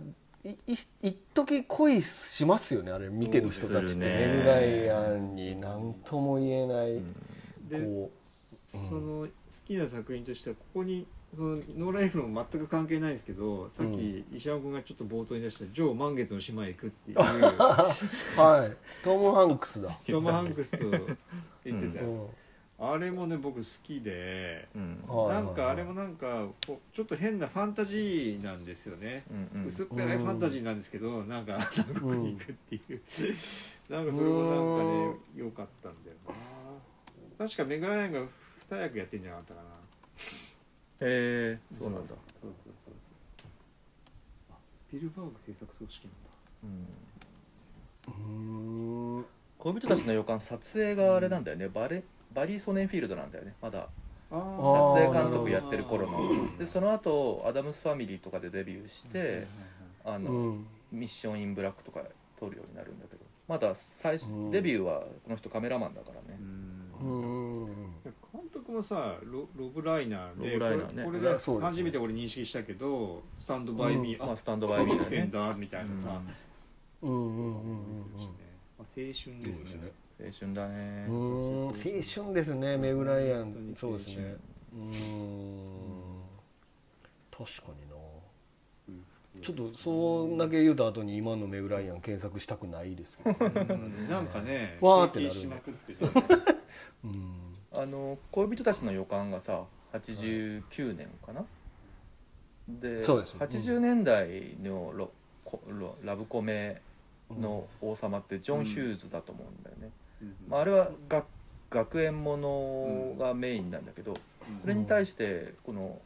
[0.44, 0.56] いい
[1.02, 7.14] 一時恋しますよねあれ見てる人たちって、メグライアンに何とも言えない、うん。
[7.68, 8.10] でこ
[8.66, 9.28] その好
[9.66, 17.18] きな作品としてはここにそのノーライフロン全く関係ないんですけどさっき石山君がちょっと冒頭に出した「ジョー満月の島へ行く」っていう。
[17.18, 17.20] う
[18.40, 18.76] はい。
[19.02, 20.90] トム・ハンクスだ、トム・ハンクスと
[21.64, 22.04] 言ってた。
[22.04, 22.28] よ、うん
[22.84, 25.04] あれもね僕好きでうん。
[25.06, 29.66] はいなんかあれもなんかこうちょっと変なファンタジーなんですよね、うんうん。
[29.68, 33.00] 薄っぺらいファンタジーなんですけどなんか南国に行くっていう、
[33.88, 36.16] なんかそれもなんかね良かったんだよ
[37.38, 37.46] な。
[37.46, 38.20] 確かメグライアンが
[38.70, 39.68] 二役やってんじゃなかったかな。
[39.68, 42.08] へえそうなんだ。
[42.08, 42.94] そうそうそうそう
[44.50, 44.54] あ
[44.88, 46.08] スピルバーグ制作組織
[46.62, 48.10] なんだ。
[48.10, 49.18] うん。
[49.18, 49.26] うーん。
[49.58, 51.68] 恋人たちの予感撮影があれなんだよね。
[51.68, 52.02] バレ
[52.34, 53.54] バリー・ソネンフィールドなんだよね。
[53.60, 53.88] まだ。
[54.30, 56.18] 撮影監督やってる頃の。
[56.58, 59.46] でその後アダムス・ファミリーとかでデビューして
[60.04, 60.66] あの、うん。
[60.90, 62.02] ミッション・イン・ブラックとか
[62.38, 63.22] 撮るようになるんだけど。
[63.48, 64.50] まだ最初うん。
[64.50, 66.38] デビューはこの人カメラマンだからね。
[67.00, 67.64] ううん。
[67.64, 67.92] ん。
[68.32, 71.04] 監督もさロロブ・ライナーでロブ・ライナーね。
[71.04, 75.56] これこれで初めて俺認識したけど「スタンド・バイ・ミー」まあスタンドバイミーだね。
[75.58, 76.22] みたいなさ、
[77.02, 77.10] うん。
[77.10, 77.36] うん。
[77.36, 77.54] うん。
[77.54, 78.10] うん。
[78.78, 79.40] まあ青春ですね。
[79.42, 79.92] ですね
[80.24, 81.06] 青春だね。
[81.08, 81.14] うん。
[81.14, 83.74] うん青春ですねメグライアン。
[83.76, 84.36] そうですね。
[84.74, 84.92] うん。
[87.30, 87.96] 確かにな。
[89.40, 93.36] ちょっとそんだけ言うた後に今のメグライアン検索したくないですけど。
[93.40, 94.08] うん。
[94.08, 95.62] なんかねわーってなる
[97.74, 101.44] あの恋人たちの予感がさ89年かな？
[102.68, 103.36] でそうです。
[103.36, 105.10] 80年代のロ
[105.44, 106.80] コロラブコメ
[107.30, 109.71] の王様ってジョン・ヒューズだと思うんだよね、
[110.48, 111.24] まあ、あれは学
[111.70, 114.14] 学園ものがメインなんだけど、
[114.60, 116.00] それに対してこの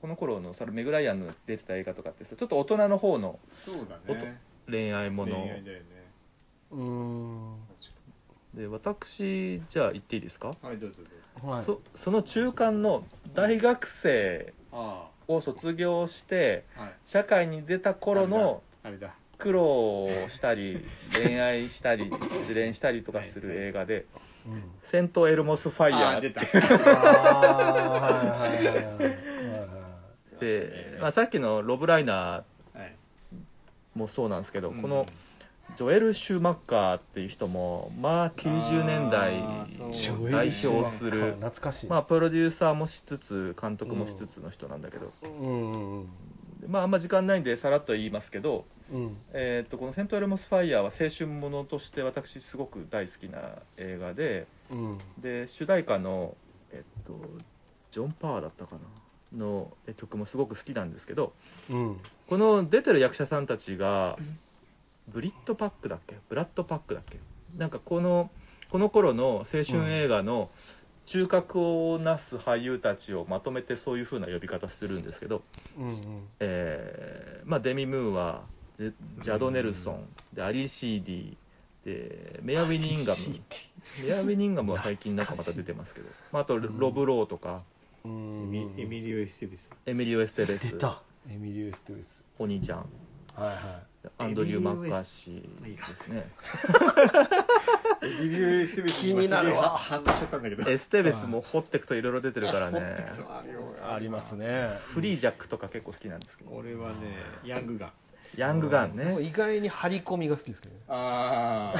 [0.00, 4.40] この頃のサルメグライアンの出てた映画とかってさちょっと大人の方のそうだね。
[4.68, 5.36] 恋愛もの。
[5.36, 5.84] 恋愛だよね。
[6.70, 7.54] うん。
[8.54, 11.02] で私じゃあ言っていいですか、はいどうぞ
[11.40, 11.52] どうぞ。
[11.52, 11.64] はい。
[11.64, 13.04] そその中間の
[13.34, 16.64] 大学生あを卒業して
[17.04, 24.06] 社会に出た頃のあれだ苦労をしたり恋愛したり失恋したりとかする映画で
[24.46, 26.40] うん「セント・エルモス・ファイヤー」あ出た。
[26.40, 26.48] あー
[28.38, 29.16] はいはいはいはいはい
[30.40, 32.44] で、まあ、さっきのロブ・ライナーは
[32.76, 35.06] いもそうなんですけど、うんこの
[35.76, 39.42] ジョエル・シューマッカーっていう人もまあ90年代
[40.30, 45.10] 代表する懐かしいまあプロデューサーもしつつ監督もしつつの人なんだけど、
[46.68, 49.16] まああんま時間ないんでさらっと言いますけど、うん。
[49.32, 53.40] えーっとこの「セント・エルモス・ファイヤー」は青春ものとして私すごく大好きな
[53.78, 54.98] 映画でうん。
[55.18, 56.36] で主題歌の、
[56.72, 57.18] えっと、
[57.90, 58.80] ジョン・パーだったかな？
[59.38, 61.32] のえ曲もすごく好きなんですけど
[61.70, 62.00] うん。
[62.28, 64.18] この出てる役者さんたちが
[65.08, 66.16] ブリット・パックだっけ？
[66.28, 67.18] ブラット・パックだっけ？
[67.56, 68.30] なんかこの
[68.70, 70.48] この頃の青春映画の
[71.04, 71.56] 中核
[71.92, 75.42] をなす俳優たちをまとめてそういう風な呼び方するんですけど、
[75.78, 75.94] うんうん。
[76.40, 78.42] えーまあ、デミ・ムーは
[78.78, 81.36] ジャド・ネルソンでアリー・シーディ
[81.84, 83.18] でメア・ウィニンガム。
[84.06, 87.62] メア・ウィニンガムは最近なんかまた出てますけど、まあ、あとロブ・ローとか。
[88.04, 89.70] うエんミエミリオ・エステベス。
[89.86, 90.72] エミリオ・エステベス。
[90.72, 91.02] 出た。
[91.30, 92.24] エミリオ・エステベス。
[92.38, 92.86] お兄ちゃん
[93.34, 93.80] はいは
[94.18, 96.26] アンドリュー・マッカーシーですね
[98.02, 99.70] エミリオ・エステベス気になるわ。
[99.70, 100.68] 反応しちゃったんだけど。
[100.68, 102.96] エステベスも掘ってくといろいろ出てるからね。
[103.80, 104.76] ありますね。
[104.86, 106.50] フリージャックとか結構好きなんですけど。
[106.50, 106.94] 俺はね
[107.44, 107.92] ヤングガン。
[108.36, 109.22] ヤングガンね。
[109.22, 110.80] 意外に張り込みが好きですけどね。
[110.88, 111.74] あ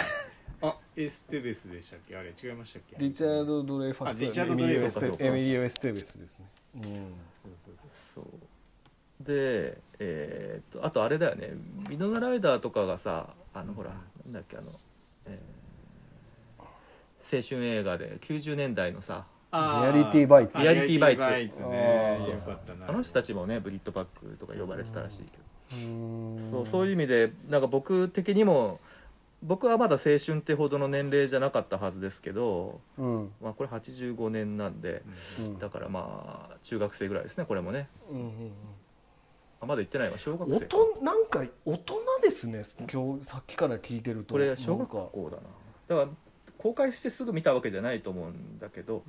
[0.63, 2.17] ああエステベスでしたっけ？
[2.17, 2.97] あれ違いましたっけ？
[3.01, 6.47] リチャード・ドレイファスあリチャードドレイファスエミリオ・エステベスですね。
[6.77, 7.15] うん
[7.93, 8.25] そう
[9.23, 11.53] でえーっとあとあれだよね。
[11.89, 13.91] ウィノナ・ライダーとかがさあのほら
[14.25, 14.69] なんだっけあの、
[15.27, 15.63] えー
[17.25, 20.59] 青春映画で90年代のさリアリティバイツ。
[20.59, 21.17] あリアリティバイ
[21.51, 22.17] ツね。
[22.19, 22.89] あーよかったな。
[22.89, 26.37] あの人たちもねブリッドバックとか呼ばれてたらしいけど、うん。
[26.39, 28.81] そうそういう意味でなんか僕的にも
[29.43, 33.33] 僕はまだ青春ってほどの年齢じゃなかったはずですけど、うん。
[33.43, 35.03] まあ、これ85年なんで
[35.41, 35.59] うん。
[35.59, 37.89] だからまあ中学生ぐらいですねこれもね。
[38.11, 38.53] うんうん
[39.63, 40.19] あまだ行ってないわ。
[40.19, 42.65] 小学うん生大人なんか大人ですね。
[42.93, 44.35] 今日さっきから聞いてると。
[44.35, 45.43] これ小学校だな。
[46.01, 46.17] だから
[46.59, 49.03] 公開してすぐ見たわけじゃないと思うんだけど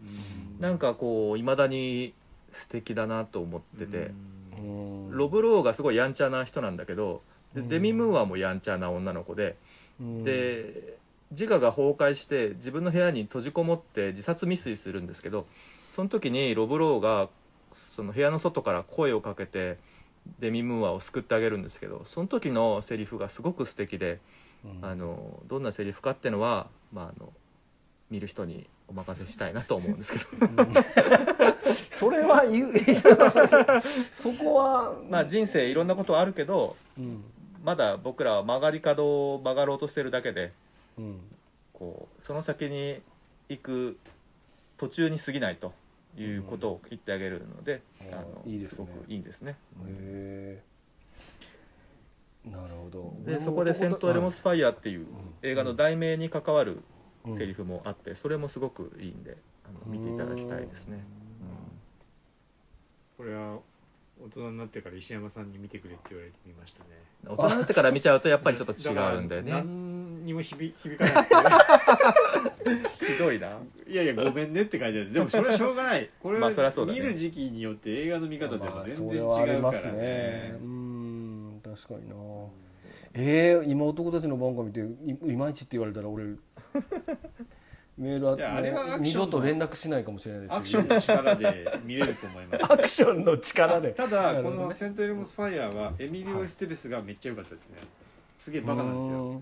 [0.59, 2.13] なんかこういまだに
[2.51, 4.11] 素敵だなと思ってて、
[4.57, 5.11] うん。
[5.11, 7.23] ロブ・ローがすごいやんちゃな人なんだけど
[7.55, 9.55] デミ・ムーアもやんちゃな女の子で、
[9.99, 10.23] うん。
[10.23, 10.97] で
[11.31, 15.47] 自我が崩壊して自分の部屋に閉じこもって自殺未遂するんですけど
[15.93, 17.27] その時にロブ・ローが
[17.71, 19.77] その部屋の外から声をかけて
[20.39, 24.19] デミ・ムーアを救ってあげるんですけどその時のセリフがすごく素敵で、
[24.65, 24.85] うん。
[24.85, 27.31] あのどんなセリフかっていうのは、まあ、あの
[28.09, 30.25] 見る人にお任せしたいなと思うんですけど。
[31.91, 32.73] それは言う。
[34.11, 37.23] そこはまあ人生いろんなことあるけどうん。
[37.63, 40.51] まだ僕らは曲がり角を曲がろうとしてるだけで
[40.97, 41.19] うん。
[41.73, 43.01] こうその先に
[43.49, 43.97] 行く
[44.77, 45.73] 途中に過ぎないと
[46.17, 48.13] いうことを言ってあげるので、うん。
[48.13, 48.87] あのいいですね。
[48.95, 49.57] ごくいいんですね。
[49.87, 50.61] へ
[52.45, 53.13] えなるほど。
[53.25, 55.07] でそこで「セント・エルモス・ファイア」っていう
[55.41, 56.83] 映画の題名に関わる
[57.25, 57.37] うん。
[57.37, 61.05] セリフもあってそれもすごくいいんであの見ていただきたいですね、
[63.17, 63.59] これは
[64.23, 66.85] 大人になってから石山さんに見てくれって言われてみましたね。
[67.25, 69.51] うん大人になってから見ちゃうとやっぱりちょっと違うんだよね。
[69.51, 71.55] 何にも響 響かなく
[73.05, 73.57] ひどいな。
[73.85, 76.09] ていやいやごめんねって書いてあるでもそれはしょうがない。
[76.21, 79.93] これは見る時期によって映画の見方でも全然違うからますね。
[79.93, 82.15] ねうん確かにな。
[83.15, 86.23] えー、今男たちの挽歌見ていいまいちって言われたら俺
[87.97, 92.65] メールはアク二度と連絡しないかもしれないですけどアクションの力で見れると思います。
[92.73, 93.91] アクションの力で。
[93.91, 97.77] ただこの「セント・エルモス・ファイヤー」はエミリオ・エステベスがめっちゃ良かったですね。
[98.37, 99.41] すげえバカなんですよ。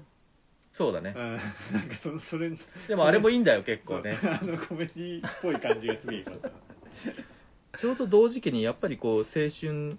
[0.72, 1.14] そうだね。
[1.16, 1.32] うん。
[1.74, 2.52] なんかそのそれ
[2.88, 4.18] でもあれもいいんだよ結構ね。
[4.22, 7.78] あのコメディっぽい感じがすげえ良かった。
[7.78, 9.98] ちょうど同時期にやっぱりこう青春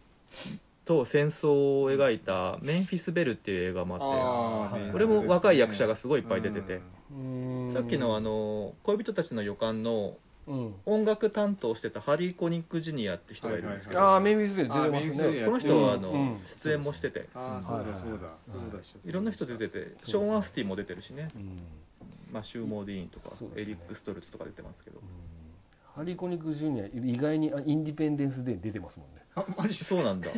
[0.84, 6.80] と戦争を描いた「メンフィス・ベル」っていう映画もあってこれも若い役者がすごいいっぱい出てて。
[7.12, 7.70] うん。
[7.70, 10.16] さっきのあの恋人たちの予感の
[10.46, 10.74] うん。
[10.86, 15.44] 音楽担当してたハリー・コニック・ジュニアって人がいるんですけど、ああメイビーズベル出てますね。
[15.44, 16.40] この人はあの、うん。
[16.46, 17.28] 出演もしてて。
[17.32, 18.36] ああそうだそうだはい。
[18.50, 18.82] そうだ。
[18.82, 19.12] しい。
[19.12, 21.62] ろんな人出ててショーン・アースティンも出てるしね、うん。
[22.32, 25.00] まあ、シューモーディーンとか、エリック・ストルツとか出てますけど、
[25.94, 30.28] ハリー・コニック・ジュニア意外にあインディペンデンス・デーに出てますもんねあマジそうなんだ。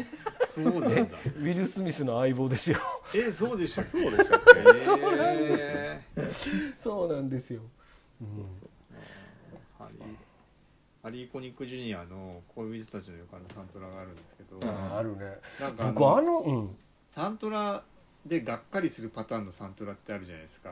[0.46, 0.90] そうなんだ。
[0.90, 2.78] ウィル・スミスの相棒ですよ。
[3.14, 4.40] えそうでしたそうでしたっ
[4.76, 4.82] け？
[4.84, 6.74] そうなんです。
[6.78, 7.62] そうなんですよ、
[8.20, 8.28] うん。
[9.78, 10.02] ハリー
[11.02, 14.58] ハリー・コニック・ジュニアの恋人たちの予感のサントラがあるんですけど。
[14.70, 15.38] ああるね。
[15.60, 16.76] なんかあ僕あののうん。
[17.10, 17.82] サントラ
[18.26, 20.70] でがっかりするパターンのサントラってあるじゃないですか。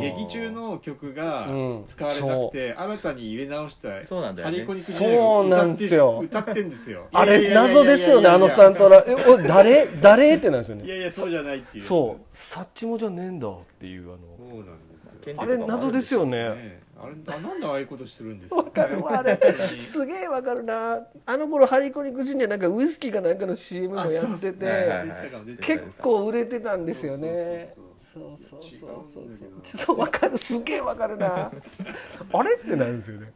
[0.00, 1.82] 劇中の曲がうん。
[1.86, 4.54] 使われなくて新たに入れ直したそうなんだよね。
[4.54, 6.20] ハリー・コニック・そうなんですよ。
[6.24, 7.08] 歌って歌ってんですよ。
[7.12, 9.04] あれ謎ですよねあのサントラ。
[9.06, 9.86] えお誰？
[10.00, 10.36] 誰？
[10.36, 12.24] ってなんですよいねやいやそうじゃないっていうそう。
[12.32, 14.18] サッチモじゃねえんだっていうあの。
[14.50, 15.34] そうなんですよ。
[15.36, 16.48] あれ謎ですよね。
[16.54, 18.56] ねあれあなんでああいうことしてるんですか？
[18.56, 19.38] わかるわあれ。
[19.80, 21.06] すげえわかるな。
[21.26, 24.70] あの頃ハリー・コニック・ジュニアなんかウイスキーかなんかの CM もやってて、ね。
[24.70, 25.08] はいはい
[25.60, 27.74] 結構売れてたんですよね。
[28.12, 28.70] そそうそうそう。
[29.64, 30.38] そうそうわかる。
[30.38, 31.52] すげえわかるな。
[32.32, 33.32] あれってなんですよね。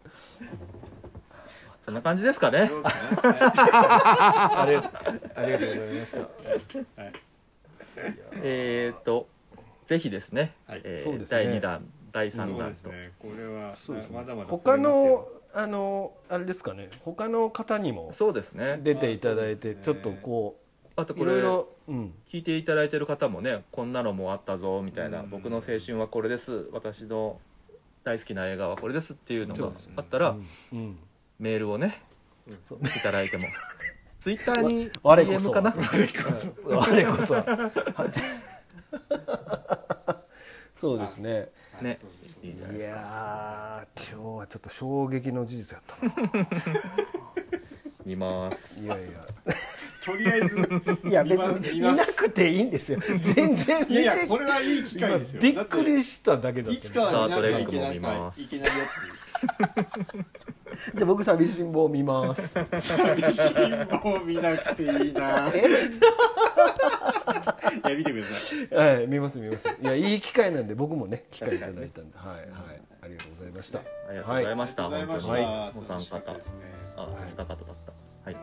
[1.85, 2.69] そんな感じですかね。
[2.69, 3.01] そうですね。
[3.23, 6.29] ありありがとうございました。
[8.43, 9.29] えっと
[9.87, 10.81] ぜひですね、はい。
[10.85, 11.45] えーそうですね。
[11.45, 13.13] 第2弾第そう3弾と、ですね。
[13.19, 14.19] これはそうですね。
[14.19, 15.29] まだまだ他のよ。
[15.55, 16.89] あのあれですかね。
[17.01, 18.79] 他の方にもそうですね。
[18.83, 20.59] 出ていただいて、ちょっとこ
[20.97, 25.31] あとこれういろいろ、うん、聞いていただいてる方もねこんなのもあったぞみたいな、うん。
[25.31, 26.69] 僕の青春はこれです。
[26.73, 27.39] 私の
[28.05, 30.47] 大好きな映画はこれですっていうのがあったら、うん。
[30.73, 30.99] うん。
[31.39, 32.03] メールをね
[32.65, 32.79] そう。
[32.79, 33.47] いただいても。
[34.21, 35.75] ツイッターに 我こそ DM かな？
[35.77, 37.73] 我こそは。
[40.77, 41.49] そうですね
[41.83, 41.99] ね。
[42.43, 42.91] いいじゃないです。
[42.91, 46.47] かやー今日はちょっと衝撃の事実やったな。
[48.07, 48.85] 見ます。
[48.85, 49.27] いやいや。
[50.05, 50.59] とりあえず
[51.09, 52.99] いや別に見な見ますくていいんですよ。
[53.01, 53.93] 全然見て。
[53.93, 55.43] いやいやこれはいい機会ですよ。
[55.43, 58.43] びっくりしただけだったいつかは見なきゃいけスタートレイクもない見ます。
[58.43, 58.75] いけないや
[60.95, 62.55] じゃあ僕寂しん坊見ます。
[62.65, 65.51] つ寂しん見なくていいな。
[65.55, 65.63] え？
[67.87, 68.69] いや見てください。
[68.97, 69.69] はい見ます見ます。
[69.69, 72.19] いやいい機会なんで僕もね機会いただいたんで。
[72.19, 72.47] はいはい。
[73.03, 73.79] ありがとうございました。
[73.79, 75.33] ありがとうございました、ありがとうございました。
[75.73, 76.53] 本当にお三楽しかった方ですね。
[76.97, 77.65] あ、お二方だった。
[78.25, 78.37] はい。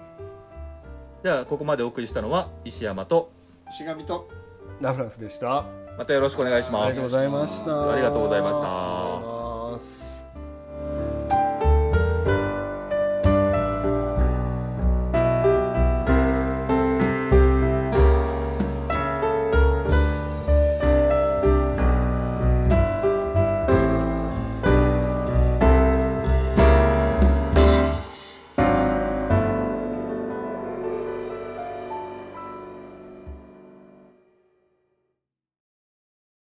[1.23, 3.29] じゃあここまでお送りしたのは石山と
[3.71, 4.29] しがみと
[4.81, 5.65] ラフランスでした。
[5.97, 6.87] またよろしくお願いします。
[6.87, 7.91] ありがとうございました。
[7.91, 9.48] ありがとうございました